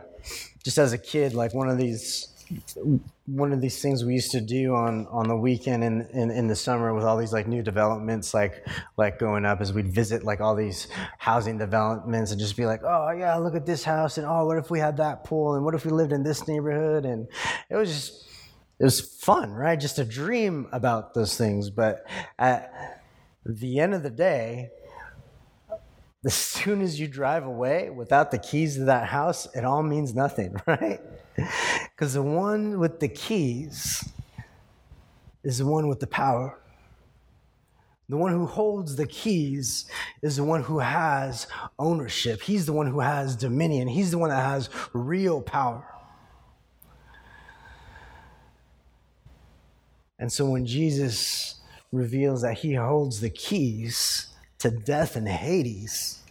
just 0.64 0.78
as 0.78 0.94
a 0.94 0.98
kid, 0.98 1.34
like 1.34 1.54
one 1.54 1.68
of 1.68 1.78
these 1.78 2.30
one 3.26 3.52
of 3.52 3.60
these 3.60 3.82
things 3.82 4.06
we 4.06 4.14
used 4.14 4.32
to 4.32 4.40
do 4.40 4.74
on 4.74 5.06
on 5.08 5.28
the 5.28 5.36
weekend 5.36 5.84
in, 5.84 6.08
in, 6.14 6.32
in 6.32 6.48
the 6.48 6.56
summer 6.56 6.94
with 6.94 7.04
all 7.04 7.18
these 7.18 7.34
like 7.34 7.46
new 7.46 7.62
developments 7.62 8.34
like 8.34 8.66
like 8.96 9.20
going 9.20 9.44
up 9.44 9.60
is 9.60 9.74
we'd 9.74 9.92
visit 9.92 10.24
like 10.24 10.40
all 10.40 10.56
these 10.56 10.88
housing 11.18 11.58
developments 11.58 12.32
and 12.32 12.40
just 12.40 12.56
be 12.56 12.66
like 12.66 12.80
oh 12.86 13.12
yeah 13.12 13.36
look 13.36 13.54
at 13.54 13.66
this 13.66 13.84
house 13.84 14.18
and 14.18 14.26
oh 14.26 14.46
what 14.46 14.58
if 14.58 14.72
we 14.72 14.80
had 14.80 14.96
that 14.96 15.26
pool 15.26 15.56
and 15.56 15.66
what 15.66 15.76
if 15.76 15.84
we 15.84 15.92
lived 15.92 16.14
in 16.14 16.24
this 16.24 16.48
neighborhood? 16.48 17.04
And 17.04 17.28
it 17.70 17.76
was 17.76 17.90
just 17.90 18.30
it 18.80 18.86
was 18.86 19.02
fun 19.02 19.52
right? 19.52 19.78
Just 19.78 19.98
to 19.98 20.06
dream 20.06 20.70
about 20.72 21.14
those 21.14 21.36
things. 21.36 21.70
But 21.70 22.06
at 22.40 23.04
the 23.46 23.82
end 23.82 23.94
of 23.94 24.04
the 24.04 24.10
day 24.10 24.72
as 26.32 26.34
soon 26.34 26.82
as 26.82 27.00
you 27.00 27.08
drive 27.08 27.46
away 27.46 27.90
without 27.90 28.32
the 28.32 28.38
keys 28.38 28.76
to 28.76 28.84
that 28.84 29.08
house, 29.08 29.48
it 29.56 29.64
all 29.64 29.82
means 29.82 30.14
nothing, 30.14 30.54
right? 30.68 31.00
Because 31.36 32.16
the 32.16 32.22
one 32.22 32.80
with 32.80 33.00
the 33.00 33.08
keys 33.08 34.10
is 35.42 35.60
the 35.60 35.66
one 35.66 35.88
with 35.88 36.02
the 36.02 36.08
power. 36.08 36.60
The 38.10 38.18
one 38.18 38.34
who 38.34 38.46
holds 38.46 38.98
the 38.98 39.08
keys 39.08 39.86
is 40.22 40.36
the 40.36 40.44
one 40.44 40.64
who 40.64 40.80
has 40.80 41.48
ownership. 41.80 42.42
He's 42.42 42.66
the 42.66 42.74
one 42.74 42.88
who 42.88 43.00
has 43.00 43.38
dominion. 43.38 43.88
He's 43.88 44.12
the 44.12 44.18
one 44.18 44.30
that 44.30 44.44
has 44.44 44.70
real 44.92 45.42
power. 45.42 45.86
And 50.20 50.30
so 50.30 50.46
when 50.46 50.66
Jesus 50.66 51.62
reveals 51.94 52.42
that 52.42 52.58
he 52.58 52.74
holds 52.74 53.22
the 53.22 53.30
keys, 53.30 54.27
to 54.60 54.72
death 54.72 55.16
and 55.16 55.28
Hades. 55.28 56.22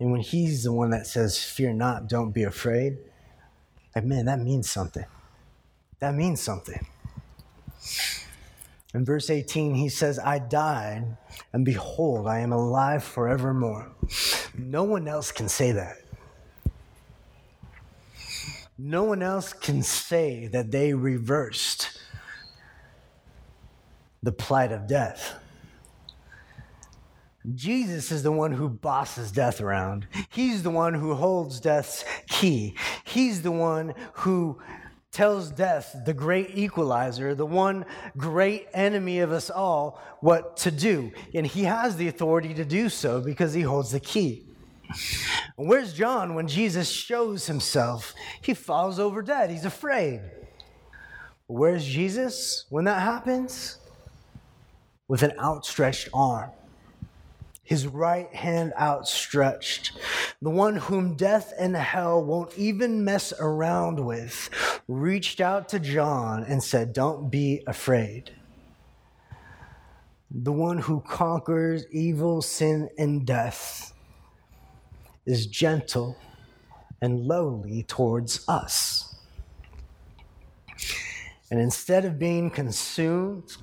And 0.00 0.10
when 0.10 0.20
he's 0.20 0.64
the 0.64 0.72
one 0.72 0.90
that 0.90 1.06
says, 1.06 1.42
Fear 1.42 1.74
not, 1.74 2.08
don't 2.08 2.32
be 2.32 2.42
afraid, 2.42 2.98
like, 3.94 4.04
man, 4.04 4.24
that 4.24 4.40
means 4.40 4.68
something. 4.68 5.04
That 6.00 6.14
means 6.14 6.40
something. 6.40 6.86
In 8.94 9.04
verse 9.04 9.30
18, 9.30 9.74
he 9.74 9.88
says, 9.88 10.18
I 10.18 10.38
died, 10.38 11.16
and 11.52 11.64
behold, 11.64 12.26
I 12.26 12.40
am 12.40 12.52
alive 12.52 13.02
forevermore. 13.02 13.90
No 14.56 14.84
one 14.84 15.08
else 15.08 15.32
can 15.32 15.48
say 15.48 15.72
that. 15.72 15.96
No 18.76 19.04
one 19.04 19.22
else 19.22 19.52
can 19.52 19.82
say 19.82 20.48
that 20.48 20.70
they 20.70 20.92
reversed 20.92 21.98
the 24.22 24.32
plight 24.32 24.72
of 24.72 24.86
death. 24.86 25.34
Jesus 27.54 28.12
is 28.12 28.22
the 28.22 28.32
one 28.32 28.52
who 28.52 28.68
bosses 28.68 29.32
death 29.32 29.60
around. 29.60 30.06
He's 30.30 30.62
the 30.62 30.70
one 30.70 30.94
who 30.94 31.14
holds 31.14 31.60
death's 31.60 32.04
key. 32.28 32.76
He's 33.04 33.42
the 33.42 33.50
one 33.50 33.94
who 34.14 34.60
tells 35.10 35.50
death, 35.50 35.94
the 36.06 36.14
great 36.14 36.56
equalizer, 36.56 37.34
the 37.34 37.44
one 37.44 37.84
great 38.16 38.68
enemy 38.72 39.18
of 39.18 39.32
us 39.32 39.50
all, 39.50 40.00
what 40.20 40.56
to 40.58 40.70
do. 40.70 41.10
And 41.34 41.46
he 41.46 41.64
has 41.64 41.96
the 41.96 42.08
authority 42.08 42.54
to 42.54 42.64
do 42.64 42.88
so 42.88 43.20
because 43.20 43.52
he 43.52 43.62
holds 43.62 43.90
the 43.90 44.00
key. 44.00 44.46
Where's 45.56 45.92
John 45.92 46.34
when 46.34 46.46
Jesus 46.46 46.88
shows 46.88 47.46
himself? 47.46 48.14
He 48.40 48.54
falls 48.54 48.98
over 48.98 49.20
dead. 49.20 49.50
He's 49.50 49.64
afraid. 49.64 50.20
Where's 51.46 51.84
Jesus 51.84 52.66
when 52.70 52.84
that 52.84 53.02
happens? 53.02 53.78
With 55.08 55.22
an 55.22 55.32
outstretched 55.38 56.08
arm 56.14 56.50
his 57.62 57.86
right 57.86 58.32
hand 58.34 58.72
outstretched, 58.78 59.92
the 60.40 60.50
one 60.50 60.76
whom 60.76 61.14
death 61.14 61.52
and 61.58 61.76
hell 61.76 62.24
won't 62.24 62.56
even 62.58 63.04
mess 63.04 63.32
around 63.38 64.04
with, 64.04 64.50
reached 64.88 65.40
out 65.40 65.68
to 65.68 65.78
John 65.78 66.42
and 66.44 66.62
said, 66.62 66.92
Don't 66.92 67.30
be 67.30 67.62
afraid. 67.66 68.32
The 70.30 70.52
one 70.52 70.78
who 70.78 71.00
conquers 71.00 71.84
evil, 71.90 72.42
sin, 72.42 72.88
and 72.98 73.26
death 73.26 73.92
is 75.26 75.46
gentle 75.46 76.16
and 77.00 77.26
lowly 77.26 77.82
towards 77.84 78.48
us. 78.48 79.14
And 81.50 81.60
instead 81.60 82.04
of 82.06 82.18
being 82.18 82.50
consumed 82.50 83.56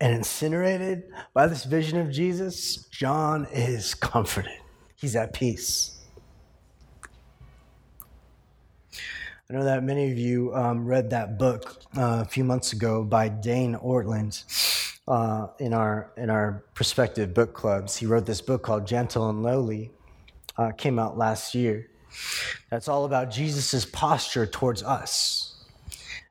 and 0.00 0.14
incinerated 0.14 1.04
by 1.34 1.46
this 1.46 1.64
vision 1.64 1.98
of 1.98 2.10
Jesus, 2.10 2.86
John 2.86 3.46
is 3.52 3.94
comforted. 3.94 4.58
He's 4.94 5.16
at 5.16 5.32
peace. 5.32 5.94
I 9.50 9.54
know 9.54 9.64
that 9.64 9.82
many 9.82 10.12
of 10.12 10.18
you 10.18 10.54
um, 10.54 10.84
read 10.84 11.10
that 11.10 11.38
book 11.38 11.82
uh, 11.96 12.22
a 12.22 12.24
few 12.26 12.44
months 12.44 12.74
ago 12.74 13.02
by 13.02 13.28
Dane 13.28 13.76
Ortlund 13.76 14.44
uh, 15.08 15.48
in 15.58 15.72
our 15.72 16.12
in 16.18 16.28
our 16.28 16.64
prospective 16.74 17.32
book 17.32 17.54
clubs. 17.54 17.96
He 17.96 18.04
wrote 18.04 18.26
this 18.26 18.42
book 18.42 18.62
called 18.62 18.86
Gentle 18.86 19.30
and 19.30 19.42
Lowly. 19.42 19.90
Uh, 20.58 20.72
came 20.72 20.98
out 20.98 21.16
last 21.16 21.54
year. 21.54 21.88
That's 22.68 22.88
all 22.88 23.04
about 23.04 23.30
Jesus' 23.30 23.84
posture 23.86 24.44
towards 24.44 24.82
us 24.82 25.47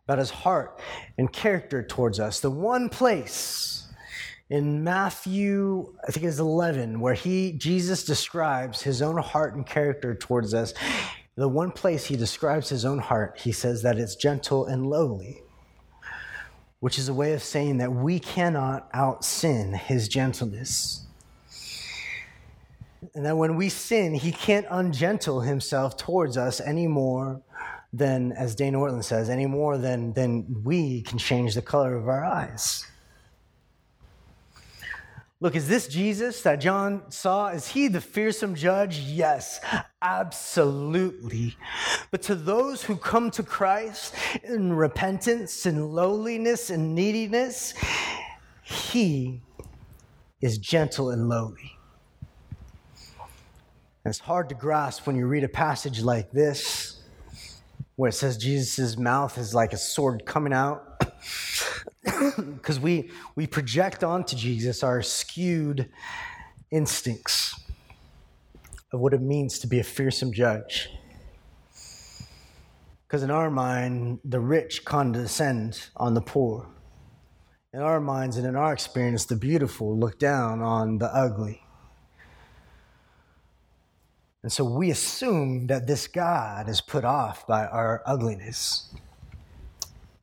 about 0.08 0.20
his 0.20 0.30
heart 0.30 0.80
and 1.18 1.32
character 1.34 1.84
towards 1.84 2.18
us. 2.18 2.40
The 2.40 2.50
one 2.50 2.88
place 2.88 3.88
in 4.50 4.82
Matthew, 4.82 5.94
I 6.08 6.12
think 6.14 6.26
it's 6.26 6.40
11, 6.40 7.02
where 7.02 7.14
he, 7.14 7.52
Jesus 7.52 8.06
describes 8.06 8.82
his 8.82 9.02
own 9.02 9.18
heart 9.18 9.56
and 9.56 9.66
character 9.66 10.16
towards 10.16 10.54
us. 10.54 10.74
The 11.36 11.50
one 11.50 11.72
place 11.72 12.06
he 12.06 12.16
describes 12.16 12.70
his 12.70 12.86
own 12.86 13.00
heart, 13.00 13.38
he 13.38 13.52
says 13.52 13.82
that 13.82 14.00
it's 14.00 14.16
gentle 14.16 14.66
and 14.66 14.90
lowly, 14.90 15.42
which 16.80 16.98
is 16.98 17.10
a 17.10 17.14
way 17.14 17.34
of 17.34 17.44
saying 17.44 17.80
that 17.80 17.92
we 17.92 18.18
cannot 18.18 18.88
out 18.94 19.26
sin 19.26 19.74
his 19.74 20.08
gentleness. 20.08 21.06
And 23.14 23.26
that 23.26 23.36
when 23.36 23.58
we 23.58 23.68
sin, 23.68 24.14
he 24.14 24.32
can't 24.32 24.66
ungentle 24.70 25.42
himself 25.42 25.98
towards 25.98 26.38
us 26.38 26.62
any 26.62 26.88
more 26.88 27.42
than, 27.94 28.32
as 28.34 28.56
Dane 28.56 28.74
Ortlund 28.74 29.04
says, 29.04 29.30
any 29.30 29.46
more 29.46 29.78
than, 29.78 30.14
than 30.14 30.64
we 30.64 31.02
can 31.02 31.18
change 31.18 31.56
the 31.56 31.62
color 31.62 31.96
of 31.96 32.08
our 32.08 32.24
eyes. 32.24 32.86
Look, 35.40 35.56
is 35.56 35.68
this 35.68 35.88
Jesus 35.88 36.42
that 36.42 36.56
John 36.56 37.12
saw? 37.12 37.50
Is 37.50 37.68
he 37.68 37.88
the 37.88 38.02
fearsome 38.02 38.56
judge? 38.56 38.98
Yes, 39.00 39.60
absolutely. 40.02 41.56
But 42.10 42.24
to 42.24 42.34
those 42.34 42.84
who 42.84 42.96
come 42.96 43.30
to 43.32 43.44
Christ 43.44 44.16
in 44.44 44.74
repentance 44.74 45.68
and 45.68 45.92
lowliness 45.94 46.72
and 46.72 46.96
neediness, 46.96 47.76
he 48.64 49.42
is 50.42 50.58
gentle 50.58 51.12
and 51.12 51.30
lowly. 51.30 51.78
And 54.04 54.12
it's 54.12 54.20
hard 54.20 54.50
to 54.50 54.56
grasp 54.56 55.06
when 55.06 55.16
you 55.16 55.28
read 55.28 55.44
a 55.44 55.50
passage 55.50 56.02
like 56.02 56.32
this, 56.32 56.97
where 57.98 58.10
it 58.10 58.14
says 58.14 58.38
Jesus' 58.38 58.98
mouth 58.98 59.38
is 59.38 59.54
like 59.54 59.74
a 59.74 59.78
sword 59.78 60.24
coming 60.26 60.54
out 60.54 61.04
because 62.56 62.80
we, 62.80 63.10
we 63.36 63.48
project 63.48 64.04
onto 64.04 64.36
Jesus 64.36 64.84
our 64.84 65.02
skewed 65.02 65.90
instincts 66.72 67.60
of 68.94 69.00
what 69.00 69.14
it 69.14 69.22
means 69.22 69.60
to 69.60 69.68
be 69.68 69.80
a 69.80 69.84
fearsome 69.84 70.32
judge. 70.32 70.90
Because 73.08 73.24
in 73.24 73.32
our 73.32 73.50
mind, 73.50 74.20
the 74.24 74.40
rich 74.40 74.86
condescend 74.86 75.88
on 75.96 76.14
the 76.14 76.22
poor. 76.22 76.68
In 77.74 77.82
our 77.82 78.00
minds 78.00 78.38
and 78.38 78.46
in 78.46 78.56
our 78.56 78.74
experience, 78.74 79.26
the 79.26 79.36
beautiful 79.36 79.98
look 79.98 80.20
down 80.20 80.62
on 80.62 81.00
the 81.00 81.08
ugly. 81.08 81.64
And 84.44 84.52
so 84.52 84.64
we 84.64 84.92
assume 84.92 85.68
that 85.68 85.88
this 85.88 86.08
God 86.08 86.70
is 86.70 86.80
put 86.80 87.04
off 87.04 87.48
by 87.48 87.66
our 87.66 88.02
ugliness. 88.06 88.94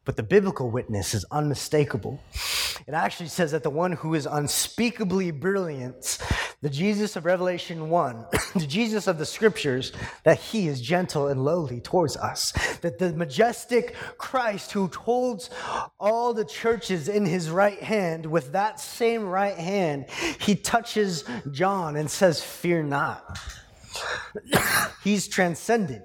But 0.05 0.17
the 0.17 0.23
biblical 0.23 0.71
witness 0.71 1.15
is 1.15 1.25
unmistakable. 1.31 2.21
It 2.87 2.93
actually 2.93 3.29
says 3.29 3.53
that 3.53 3.63
the 3.63 3.71
one 3.71 3.93
who 3.93 4.15
is 4.15 4.27
unspeakably 4.27 5.31
brilliant, 5.31 6.19
the 6.61 6.69
Jesus 6.69 7.17
of 7.17 7.25
Revelation 7.25 7.89
1, 7.89 8.27
the 8.57 8.67
Jesus 8.67 9.07
of 9.07 9.17
the 9.17 9.25
scriptures, 9.25 9.93
that 10.25 10.39
he 10.39 10.69
is 10.69 10.83
gentle 10.83 11.29
and 11.29 11.43
lowly 11.43 11.81
towards 11.81 12.19
us. 12.19 12.53
That 12.83 12.99
the 12.99 13.15
majestic 13.15 13.95
Christ 14.19 14.73
who 14.73 14.89
holds 14.89 15.49
all 15.99 16.35
the 16.35 16.45
churches 16.45 17.09
in 17.09 17.25
his 17.25 17.49
right 17.49 17.83
hand, 17.83 18.27
with 18.27 18.53
that 18.53 18.81
same 18.81 19.25
right 19.25 19.57
hand, 19.57 20.11
he 20.39 20.55
touches 20.55 21.25
John 21.51 21.97
and 21.97 22.11
says, 22.11 22.43
Fear 22.43 22.85
not. 22.85 23.39
He's 25.05 25.29
transcendent. 25.29 26.05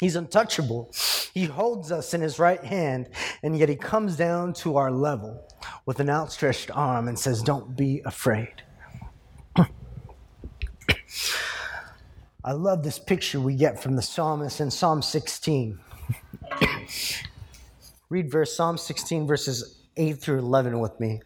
He's 0.00 0.16
untouchable. 0.16 0.90
He 1.32 1.44
holds 1.44 1.92
us 1.92 2.12
in 2.12 2.20
his 2.20 2.38
right 2.38 2.62
hand, 2.62 3.08
and 3.42 3.56
yet 3.56 3.68
he 3.68 3.76
comes 3.76 4.16
down 4.16 4.52
to 4.54 4.76
our 4.76 4.90
level 4.90 5.46
with 5.86 6.00
an 6.00 6.10
outstretched 6.10 6.70
arm 6.72 7.06
and 7.08 7.18
says, 7.18 7.40
Don't 7.42 7.76
be 7.76 8.02
afraid. 8.04 8.62
I 12.44 12.52
love 12.52 12.82
this 12.82 12.98
picture 12.98 13.40
we 13.40 13.54
get 13.54 13.80
from 13.80 13.94
the 13.94 14.02
psalmist 14.02 14.60
in 14.60 14.70
Psalm 14.70 15.02
16. 15.02 15.78
Read 18.10 18.30
verse 18.30 18.54
Psalm 18.54 18.76
16, 18.76 19.26
verses 19.26 19.78
8 19.96 20.18
through 20.18 20.40
11 20.40 20.80
with 20.80 20.98
me. 20.98 21.20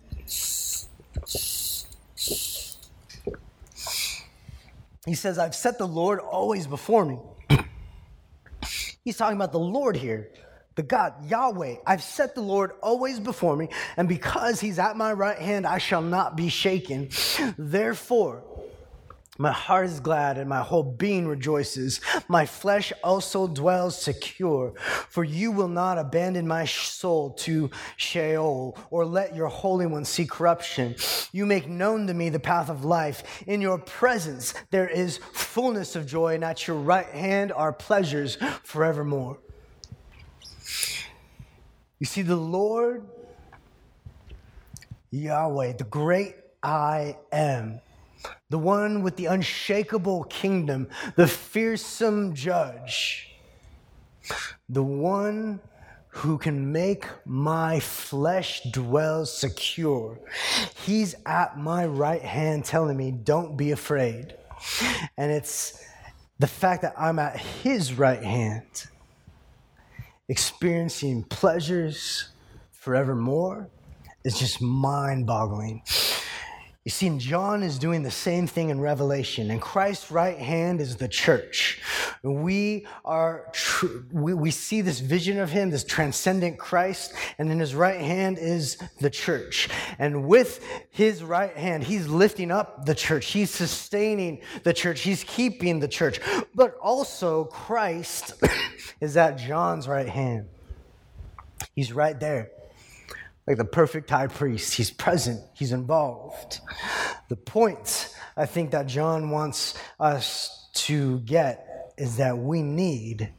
He 5.06 5.14
says, 5.14 5.38
I've 5.38 5.54
set 5.54 5.78
the 5.78 5.86
Lord 5.86 6.18
always 6.18 6.66
before 6.66 7.04
me. 7.04 7.18
He's 9.04 9.16
talking 9.16 9.36
about 9.36 9.52
the 9.52 9.58
Lord 9.58 9.96
here, 9.96 10.30
the 10.74 10.82
God, 10.82 11.14
Yahweh. 11.30 11.76
I've 11.86 12.02
set 12.02 12.34
the 12.34 12.42
Lord 12.42 12.72
always 12.82 13.20
before 13.20 13.56
me, 13.56 13.68
and 13.96 14.08
because 14.08 14.60
he's 14.60 14.80
at 14.80 14.96
my 14.96 15.12
right 15.12 15.38
hand, 15.38 15.64
I 15.64 15.78
shall 15.78 16.02
not 16.02 16.36
be 16.36 16.48
shaken. 16.48 17.10
Therefore, 17.56 18.42
my 19.38 19.52
heart 19.52 19.86
is 19.86 20.00
glad 20.00 20.38
and 20.38 20.48
my 20.48 20.62
whole 20.62 20.82
being 20.82 21.26
rejoices. 21.26 22.00
My 22.28 22.46
flesh 22.46 22.92
also 23.04 23.46
dwells 23.46 24.00
secure, 24.00 24.74
for 25.08 25.24
you 25.24 25.52
will 25.52 25.68
not 25.68 25.98
abandon 25.98 26.46
my 26.46 26.64
soul 26.64 27.30
to 27.30 27.70
Sheol 27.96 28.78
or 28.90 29.04
let 29.04 29.34
your 29.34 29.48
Holy 29.48 29.86
One 29.86 30.04
see 30.04 30.26
corruption. 30.26 30.96
You 31.32 31.46
make 31.46 31.68
known 31.68 32.06
to 32.06 32.14
me 32.14 32.28
the 32.28 32.40
path 32.40 32.70
of 32.70 32.84
life. 32.84 33.42
In 33.46 33.60
your 33.60 33.78
presence 33.78 34.54
there 34.70 34.88
is 34.88 35.18
fullness 35.32 35.96
of 35.96 36.06
joy, 36.06 36.34
and 36.34 36.44
at 36.44 36.66
your 36.66 36.76
right 36.76 37.06
hand 37.06 37.52
are 37.52 37.72
pleasures 37.72 38.38
forevermore. 38.62 39.38
You 41.98 42.04
see, 42.04 42.22
the 42.22 42.36
Lord, 42.36 43.06
Yahweh, 45.10 45.74
the 45.78 45.84
great 45.84 46.34
I 46.62 47.16
am 47.32 47.80
the 48.50 48.58
one 48.58 49.02
with 49.02 49.16
the 49.16 49.26
unshakable 49.26 50.24
kingdom, 50.24 50.88
the 51.16 51.26
fearsome 51.26 52.34
judge, 52.34 53.34
the 54.68 54.82
one 54.82 55.60
who 56.08 56.38
can 56.38 56.72
make 56.72 57.04
my 57.26 57.78
flesh 57.78 58.62
dwell 58.70 59.26
secure. 59.26 60.18
He's 60.84 61.14
at 61.26 61.58
my 61.58 61.84
right 61.84 62.22
hand 62.22 62.64
telling 62.64 62.96
me, 62.96 63.10
don't 63.10 63.56
be 63.56 63.72
afraid. 63.72 64.34
And 65.18 65.30
it's 65.30 65.84
the 66.38 66.46
fact 66.46 66.82
that 66.82 66.94
I'm 66.96 67.18
at 67.18 67.38
his 67.38 67.92
right 67.92 68.22
hand, 68.22 68.86
experiencing 70.28 71.24
pleasures 71.24 72.28
forevermore, 72.72 73.68
is 74.24 74.38
just 74.38 74.62
mind 74.62 75.26
boggling. 75.26 75.82
You 76.86 76.90
see, 76.90 77.18
John 77.18 77.64
is 77.64 77.80
doing 77.80 78.04
the 78.04 78.12
same 78.12 78.46
thing 78.46 78.70
in 78.70 78.80
Revelation, 78.80 79.50
and 79.50 79.60
Christ's 79.60 80.12
right 80.12 80.38
hand 80.38 80.80
is 80.80 80.94
the 80.94 81.08
church. 81.08 81.82
We 82.22 82.86
are, 83.04 83.48
tr- 83.52 84.04
we, 84.12 84.34
we 84.34 84.52
see 84.52 84.82
this 84.82 85.00
vision 85.00 85.40
of 85.40 85.50
him, 85.50 85.70
this 85.70 85.82
transcendent 85.82 86.60
Christ, 86.60 87.12
and 87.38 87.50
in 87.50 87.58
his 87.58 87.74
right 87.74 88.00
hand 88.00 88.38
is 88.38 88.76
the 89.00 89.10
church. 89.10 89.68
And 89.98 90.28
with 90.28 90.64
his 90.90 91.24
right 91.24 91.56
hand, 91.56 91.82
he's 91.82 92.06
lifting 92.06 92.52
up 92.52 92.86
the 92.86 92.94
church. 92.94 93.32
He's 93.32 93.50
sustaining 93.50 94.40
the 94.62 94.72
church. 94.72 95.00
He's 95.00 95.24
keeping 95.24 95.80
the 95.80 95.88
church. 95.88 96.20
But 96.54 96.76
also, 96.80 97.46
Christ 97.46 98.34
is 99.00 99.16
at 99.16 99.38
John's 99.38 99.88
right 99.88 100.08
hand. 100.08 100.46
He's 101.74 101.92
right 101.92 102.20
there 102.20 102.52
like 103.46 103.56
the 103.56 103.64
perfect 103.64 104.10
high 104.10 104.26
priest. 104.26 104.74
He's 104.74 104.90
present, 104.90 105.40
he's 105.54 105.72
involved. 105.72 106.60
The 107.28 107.36
point 107.36 108.14
I 108.36 108.46
think 108.46 108.72
that 108.72 108.86
John 108.86 109.30
wants 109.30 109.74
us 109.98 110.68
to 110.74 111.20
get 111.20 111.94
is 111.96 112.16
that 112.18 112.38
we 112.38 112.62
need 112.62 113.32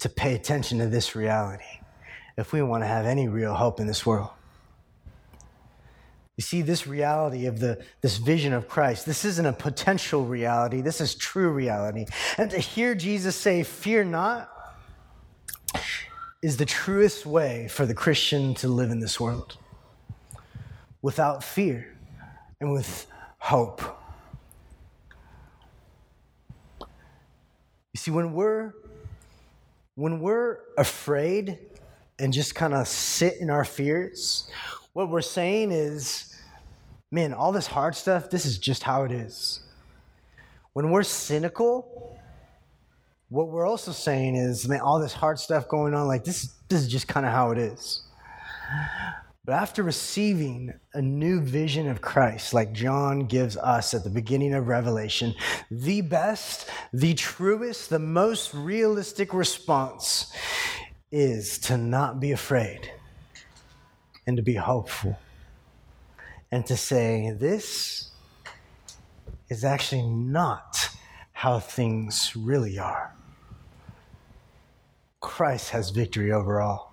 to 0.00 0.08
pay 0.08 0.34
attention 0.34 0.78
to 0.78 0.86
this 0.86 1.14
reality 1.14 1.64
if 2.36 2.52
we 2.52 2.62
want 2.62 2.82
to 2.82 2.86
have 2.86 3.06
any 3.06 3.28
real 3.28 3.54
hope 3.54 3.80
in 3.80 3.86
this 3.86 4.06
world. 4.06 4.30
You 6.36 6.42
see, 6.42 6.62
this 6.62 6.86
reality 6.86 7.46
of 7.46 7.60
the, 7.60 7.84
this 8.00 8.16
vision 8.16 8.52
of 8.52 8.66
Christ, 8.66 9.04
this 9.04 9.24
isn't 9.24 9.44
a 9.44 9.52
potential 9.52 10.24
reality, 10.24 10.80
this 10.80 11.00
is 11.00 11.14
true 11.14 11.50
reality. 11.50 12.06
And 12.38 12.50
to 12.50 12.58
hear 12.58 12.94
Jesus 12.94 13.36
say, 13.36 13.62
Fear 13.62 14.04
not, 14.04 14.50
is 16.42 16.56
the 16.56 16.66
truest 16.66 17.24
way 17.24 17.68
for 17.68 17.86
the 17.86 17.94
Christian 17.94 18.52
to 18.54 18.66
live 18.66 18.90
in 18.90 18.98
this 18.98 19.20
world 19.20 19.56
without 21.00 21.44
fear 21.44 21.94
and 22.60 22.72
with 22.72 23.06
hope. 23.38 23.80
You 26.80 27.98
see, 27.98 28.10
when 28.10 28.32
we're 28.32 28.72
when 29.94 30.20
we're 30.20 30.58
afraid 30.78 31.58
and 32.18 32.32
just 32.32 32.54
kind 32.54 32.74
of 32.74 32.88
sit 32.88 33.36
in 33.36 33.48
our 33.50 33.64
fears, 33.64 34.50
what 34.94 35.10
we're 35.10 35.20
saying 35.20 35.70
is, 35.70 36.34
man, 37.12 37.34
all 37.34 37.52
this 37.52 37.66
hard 37.66 37.94
stuff, 37.94 38.30
this 38.30 38.46
is 38.46 38.58
just 38.58 38.82
how 38.82 39.04
it 39.04 39.12
is. 39.12 39.60
When 40.72 40.90
we're 40.90 41.02
cynical 41.02 42.11
what 43.32 43.48
we're 43.48 43.66
also 43.66 43.92
saying 43.92 44.36
is, 44.36 44.68
man, 44.68 44.80
all 44.80 45.00
this 45.00 45.14
hard 45.14 45.38
stuff 45.38 45.66
going 45.66 45.94
on, 45.94 46.06
like 46.06 46.22
this, 46.22 46.52
this 46.68 46.82
is 46.82 46.88
just 46.88 47.08
kind 47.08 47.24
of 47.24 47.32
how 47.32 47.50
it 47.50 47.56
is. 47.56 48.02
But 49.46 49.54
after 49.54 49.82
receiving 49.82 50.74
a 50.92 51.00
new 51.00 51.40
vision 51.40 51.88
of 51.88 52.02
Christ, 52.02 52.52
like 52.52 52.74
John 52.74 53.20
gives 53.20 53.56
us 53.56 53.94
at 53.94 54.04
the 54.04 54.10
beginning 54.10 54.52
of 54.52 54.68
Revelation, 54.68 55.34
the 55.70 56.02
best, 56.02 56.68
the 56.92 57.14
truest, 57.14 57.88
the 57.88 57.98
most 57.98 58.52
realistic 58.52 59.32
response 59.32 60.30
is 61.10 61.58
to 61.60 61.78
not 61.78 62.20
be 62.20 62.32
afraid 62.32 62.92
and 64.26 64.36
to 64.36 64.42
be 64.42 64.54
hopeful 64.56 65.18
and 66.50 66.66
to 66.66 66.76
say, 66.76 67.34
this 67.40 68.10
is 69.48 69.64
actually 69.64 70.06
not 70.06 70.76
how 71.32 71.58
things 71.58 72.36
really 72.36 72.78
are. 72.78 73.14
Christ 75.22 75.70
has 75.70 75.90
victory 75.90 76.32
over 76.32 76.60
all. 76.60 76.92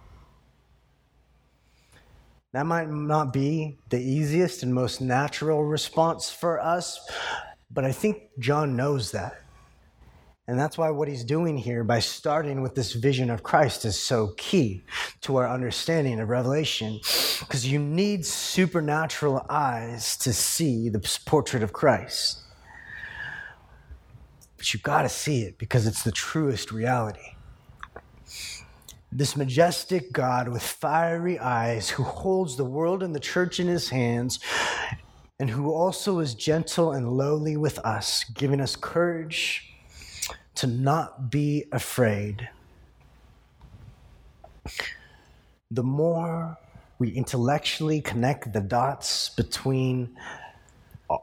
That 2.53 2.65
might 2.65 2.89
not 2.89 3.33
be 3.33 3.77
the 3.89 3.99
easiest 3.99 4.63
and 4.63 4.73
most 4.73 5.01
natural 5.01 5.63
response 5.65 6.31
for 6.31 6.59
us, 6.59 6.99
but 7.69 7.85
I 7.85 7.91
think 7.91 8.23
John 8.39 8.75
knows 8.75 9.11
that. 9.11 9.41
And 10.47 10.57
that's 10.57 10.79
why 10.79 10.89
what 10.89 11.07
he's 11.07 11.23
doing 11.23 11.57
here 11.57 11.83
by 11.83 11.99
starting 11.99 12.63
with 12.63 12.73
this 12.73 12.93
vision 12.93 13.29
of 13.29 13.43
Christ 13.43 13.85
is 13.85 13.99
so 13.99 14.33
key 14.35 14.81
to 15.21 15.35
our 15.35 15.47
understanding 15.47 16.19
of 16.19 16.29
Revelation. 16.29 16.99
Because 17.39 17.71
you 17.71 17.77
need 17.77 18.25
supernatural 18.25 19.45
eyes 19.47 20.17
to 20.17 20.33
see 20.33 20.89
the 20.89 21.19
portrait 21.27 21.61
of 21.61 21.71
Christ. 21.71 22.41
But 24.57 24.73
you've 24.73 24.81
got 24.81 25.03
to 25.03 25.09
see 25.09 25.43
it 25.43 25.59
because 25.59 25.85
it's 25.85 26.01
the 26.01 26.11
truest 26.11 26.71
reality. 26.71 27.35
This 29.11 29.35
majestic 29.35 30.13
God 30.13 30.49
with 30.49 30.61
fiery 30.61 31.39
eyes 31.39 31.89
who 31.89 32.03
holds 32.03 32.57
the 32.57 32.65
world 32.65 33.01
and 33.01 33.15
the 33.15 33.19
church 33.19 33.59
in 33.59 33.67
his 33.67 33.89
hands 33.89 34.39
and 35.39 35.49
who 35.49 35.71
also 35.71 36.19
is 36.19 36.35
gentle 36.35 36.91
and 36.91 37.11
lowly 37.13 37.57
with 37.57 37.79
us, 37.79 38.23
giving 38.25 38.61
us 38.61 38.75
courage 38.75 39.73
to 40.55 40.67
not 40.67 41.31
be 41.31 41.65
afraid. 41.71 42.49
The 45.71 45.83
more 45.83 46.57
we 46.99 47.09
intellectually 47.11 48.01
connect 48.01 48.53
the 48.53 48.59
dots 48.59 49.29
between 49.29 50.17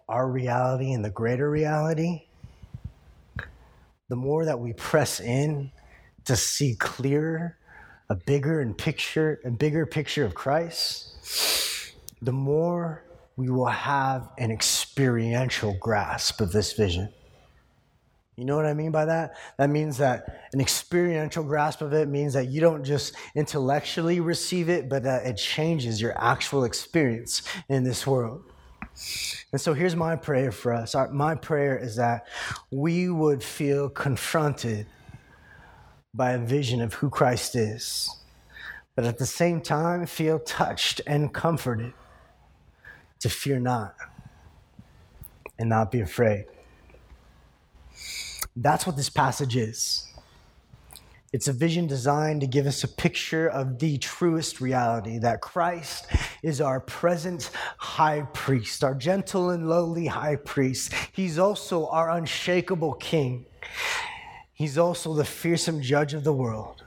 our 0.09 0.29
reality 0.29 0.93
and 0.93 1.05
the 1.05 1.11
greater 1.11 1.51
reality, 1.51 2.23
the 4.09 4.17
more 4.17 4.45
that 4.45 4.59
we 4.59 4.73
press 4.73 5.21
in 5.21 5.71
to 6.25 6.35
see 6.35 6.75
clearer, 6.75 7.57
a 8.09 8.15
bigger 8.15 8.61
and 8.61 8.77
picture, 8.77 9.41
a 9.45 9.51
bigger 9.51 9.87
picture 9.87 10.25
of 10.25 10.35
Christ, 10.35 11.95
the 12.23 12.33
more 12.33 13.05
we 13.37 13.51
will 13.51 13.67
have 13.67 14.31
an 14.39 14.51
experiential 14.51 15.77
grasp 15.81 16.41
of 16.41 16.53
this 16.53 16.73
vision. 16.73 17.13
You 18.37 18.45
know 18.45 18.57
what 18.57 18.67
I 18.67 18.75
mean 18.75 18.91
by 18.91 19.07
that? 19.07 19.35
That 19.57 19.71
means 19.71 19.97
that 19.99 20.49
an 20.53 20.61
experiential 20.61 21.43
grasp 21.43 21.81
of 21.81 21.95
it 21.95 22.07
means 22.07 22.35
that 22.35 22.49
you 22.49 22.61
don't 22.61 22.85
just 22.85 23.15
intellectually 23.35 24.21
receive 24.21 24.69
it, 24.69 24.91
but 24.91 25.03
that 25.05 25.27
it 25.27 25.37
changes 25.37 26.01
your 26.01 26.13
actual 26.23 26.65
experience 26.65 27.43
in 27.69 27.83
this 27.83 28.07
world. 28.07 28.43
And 29.53 29.61
so 29.61 29.75
here's 29.75 29.97
my 29.97 30.17
prayer 30.17 30.53
for 30.53 30.73
us. 30.73 30.95
My 31.13 31.35
prayer 31.35 31.79
is 31.79 31.97
that 31.97 32.27
we 32.71 33.09
would 33.11 33.43
feel 33.43 33.89
confronted 33.89 34.87
by 36.17 36.33
a 36.33 36.39
vision 36.39 36.81
of 36.81 36.95
who 36.95 37.11
Christ 37.11 37.55
is, 37.55 38.11
but 38.95 39.05
at 39.05 39.19
the 39.19 39.27
same 39.27 39.61
time 39.61 40.07
feel 40.07 40.39
touched 40.39 41.01
and 41.07 41.33
comforted 41.33 41.93
to 43.21 43.29
fear 43.29 43.61
not 43.61 43.95
and 45.59 45.69
not 45.69 45.91
be 45.91 46.01
afraid. 46.01 46.47
That's 48.57 48.87
what 48.87 48.97
this 48.97 49.11
passage 49.11 49.57
is. 49.57 50.11
It's 51.33 51.49
a 51.49 51.53
vision 51.53 51.87
designed 51.87 52.41
to 52.41 52.47
give 52.47 52.67
us 52.67 52.83
a 52.83 52.89
picture 52.89 53.49
of 53.49 53.79
the 53.79 53.99
truest 53.99 54.61
reality 54.61 55.19
that 55.19 55.43
Christ 55.43 56.07
is 56.43 56.63
our 56.63 56.81
present 56.81 57.51
high 57.77 58.23
priest, 58.33 58.83
our 58.83 58.95
gentle 58.95 59.51
and 59.51 59.69
lowly 59.69 60.07
high 60.07 60.37
priest. 60.37 60.95
He's 61.13 61.39
also 61.39 61.89
our 61.89 62.11
unshakable 62.11 62.95
king. 62.95 63.45
He's 64.57 64.79
also 64.79 65.13
the 65.13 65.27
fearsome 65.27 65.83
judge 65.83 66.15
of 66.15 66.25
the 66.25 66.33
world. 66.33 66.83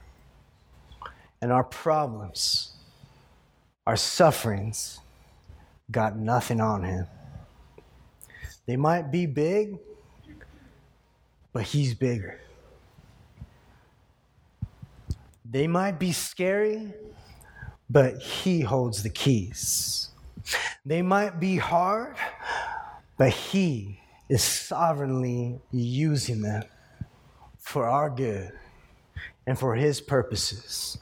And 1.40 1.52
our 1.52 1.64
problems, 1.64 2.74
our 3.86 3.96
sufferings, 3.96 5.00
got 5.92 6.18
nothing 6.18 6.62
on 6.62 6.82
him. 6.82 7.06
They 8.66 8.76
might 8.76 9.12
be 9.12 9.28
big, 9.28 9.78
but 11.54 11.62
he's 11.62 11.94
bigger. 11.94 12.42
They 15.46 15.68
might 15.68 16.00
be 16.00 16.12
scary, 16.12 16.92
but 17.88 18.18
he 18.18 18.62
holds 18.62 19.04
the 19.04 19.12
keys. 19.12 20.10
They 20.84 21.04
might 21.04 21.40
be 21.40 21.58
hard, 21.58 22.16
but 23.16 23.30
he 23.30 24.00
is 24.28 24.42
sovereignly 24.42 25.60
using 25.72 26.42
them 26.42 26.64
for 27.70 27.86
our 27.88 28.10
good 28.10 28.52
and 29.46 29.58
for 29.58 29.76
his 29.76 30.02
purposes. 30.02 30.98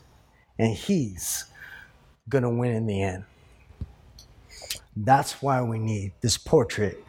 And 0.59 0.75
he's 0.75 1.45
going 2.27 2.43
to 2.43 2.49
win 2.49 2.73
in 2.75 2.85
the 2.85 3.01
end. 3.03 3.23
That's 4.93 5.41
why 5.41 5.61
we 5.61 5.79
need 5.79 6.11
this 6.19 6.37
portrait 6.37 7.01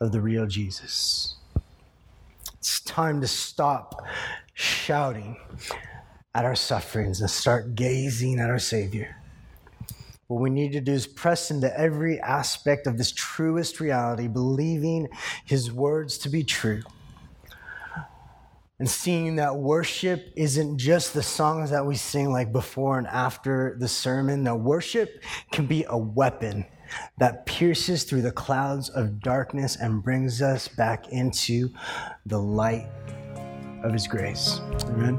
of 0.00 0.12
the 0.12 0.20
real 0.22 0.46
Jesus. 0.46 1.36
It's 2.54 2.80
time 2.80 3.20
to 3.20 3.26
stop 3.26 4.02
shouting 4.54 5.36
at 6.34 6.46
our 6.46 6.54
sufferings 6.54 7.20
and 7.20 7.28
start 7.28 7.74
gazing 7.74 8.40
at 8.40 8.48
our 8.48 8.58
Savior. 8.58 9.16
What 10.28 10.40
we 10.40 10.48
need 10.48 10.72
to 10.72 10.80
do 10.80 10.92
is 10.92 11.06
press 11.06 11.50
into 11.50 11.78
every 11.78 12.18
aspect 12.18 12.86
of 12.86 12.96
this 12.96 13.12
truest 13.12 13.78
reality, 13.78 14.26
believing 14.26 15.08
His 15.44 15.70
words 15.70 16.16
to 16.18 16.30
be 16.30 16.42
true. 16.42 16.82
And 18.78 18.90
seeing 18.90 19.36
that 19.36 19.56
worship 19.56 20.32
isn't 20.36 20.78
just 20.78 21.14
the 21.14 21.22
songs 21.22 21.70
that 21.70 21.86
we 21.86 21.94
sing 21.94 22.32
like 22.32 22.52
before 22.52 22.98
and 22.98 23.06
after 23.06 23.76
the 23.78 23.86
sermon. 23.86 24.42
Now, 24.42 24.56
worship 24.56 25.22
can 25.52 25.66
be 25.66 25.84
a 25.88 25.96
weapon 25.96 26.66
that 27.18 27.46
pierces 27.46 28.04
through 28.04 28.22
the 28.22 28.32
clouds 28.32 28.88
of 28.90 29.20
darkness 29.20 29.76
and 29.76 30.02
brings 30.02 30.42
us 30.42 30.68
back 30.68 31.08
into 31.08 31.70
the 32.26 32.38
light 32.38 32.88
of 33.82 33.92
His 33.92 34.06
grace. 34.06 34.60
Amen. 34.84 35.18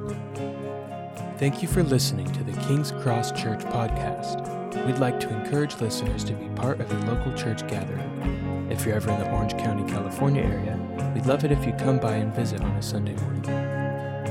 Thank 1.37 1.61
you 1.61 1.67
for 1.67 1.83
listening 1.83 2.31
to 2.33 2.43
the 2.43 2.53
King's 2.61 2.91
Cross 2.91 3.31
Church 3.31 3.61
podcast. 3.65 4.85
We'd 4.85 4.99
like 4.99 5.19
to 5.21 5.29
encourage 5.29 5.79
listeners 5.79 6.23
to 6.25 6.33
be 6.33 6.47
part 6.55 6.81
of 6.81 6.91
a 6.91 7.11
local 7.11 7.33
church 7.33 7.65
gathering. 7.67 8.67
If 8.69 8.85
you're 8.85 8.95
ever 8.95 9.11
in 9.11 9.19
the 9.19 9.31
Orange 9.31 9.53
County, 9.57 9.89
California 9.91 10.43
area, 10.43 10.79
we'd 11.13 11.25
love 11.25 11.43
it 11.43 11.51
if 11.51 11.65
you 11.65 11.73
come 11.73 11.99
by 11.99 12.15
and 12.15 12.33
visit 12.33 12.61
on 12.61 12.71
a 12.71 12.81
Sunday 12.81 13.15
morning. 13.15 13.43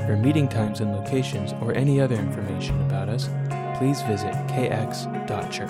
For 0.05 0.17
meeting 0.17 0.47
times 0.47 0.81
and 0.81 0.91
locations 0.91 1.53
or 1.61 1.73
any 1.73 2.01
other 2.01 2.15
information 2.15 2.81
about 2.81 3.09
us, 3.09 3.29
please 3.77 4.01
visit 4.03 4.33
kx.church. 4.47 5.69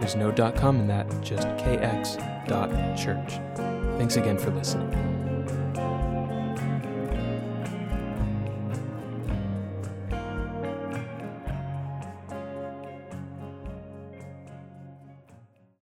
There's 0.00 0.16
no 0.16 0.32
.com 0.52 0.80
in 0.80 0.86
that, 0.88 1.08
just 1.22 1.46
kx.church. 1.48 3.40
Thanks 3.98 4.16
again 4.16 4.38
for 4.38 4.50
listening. 4.50 5.13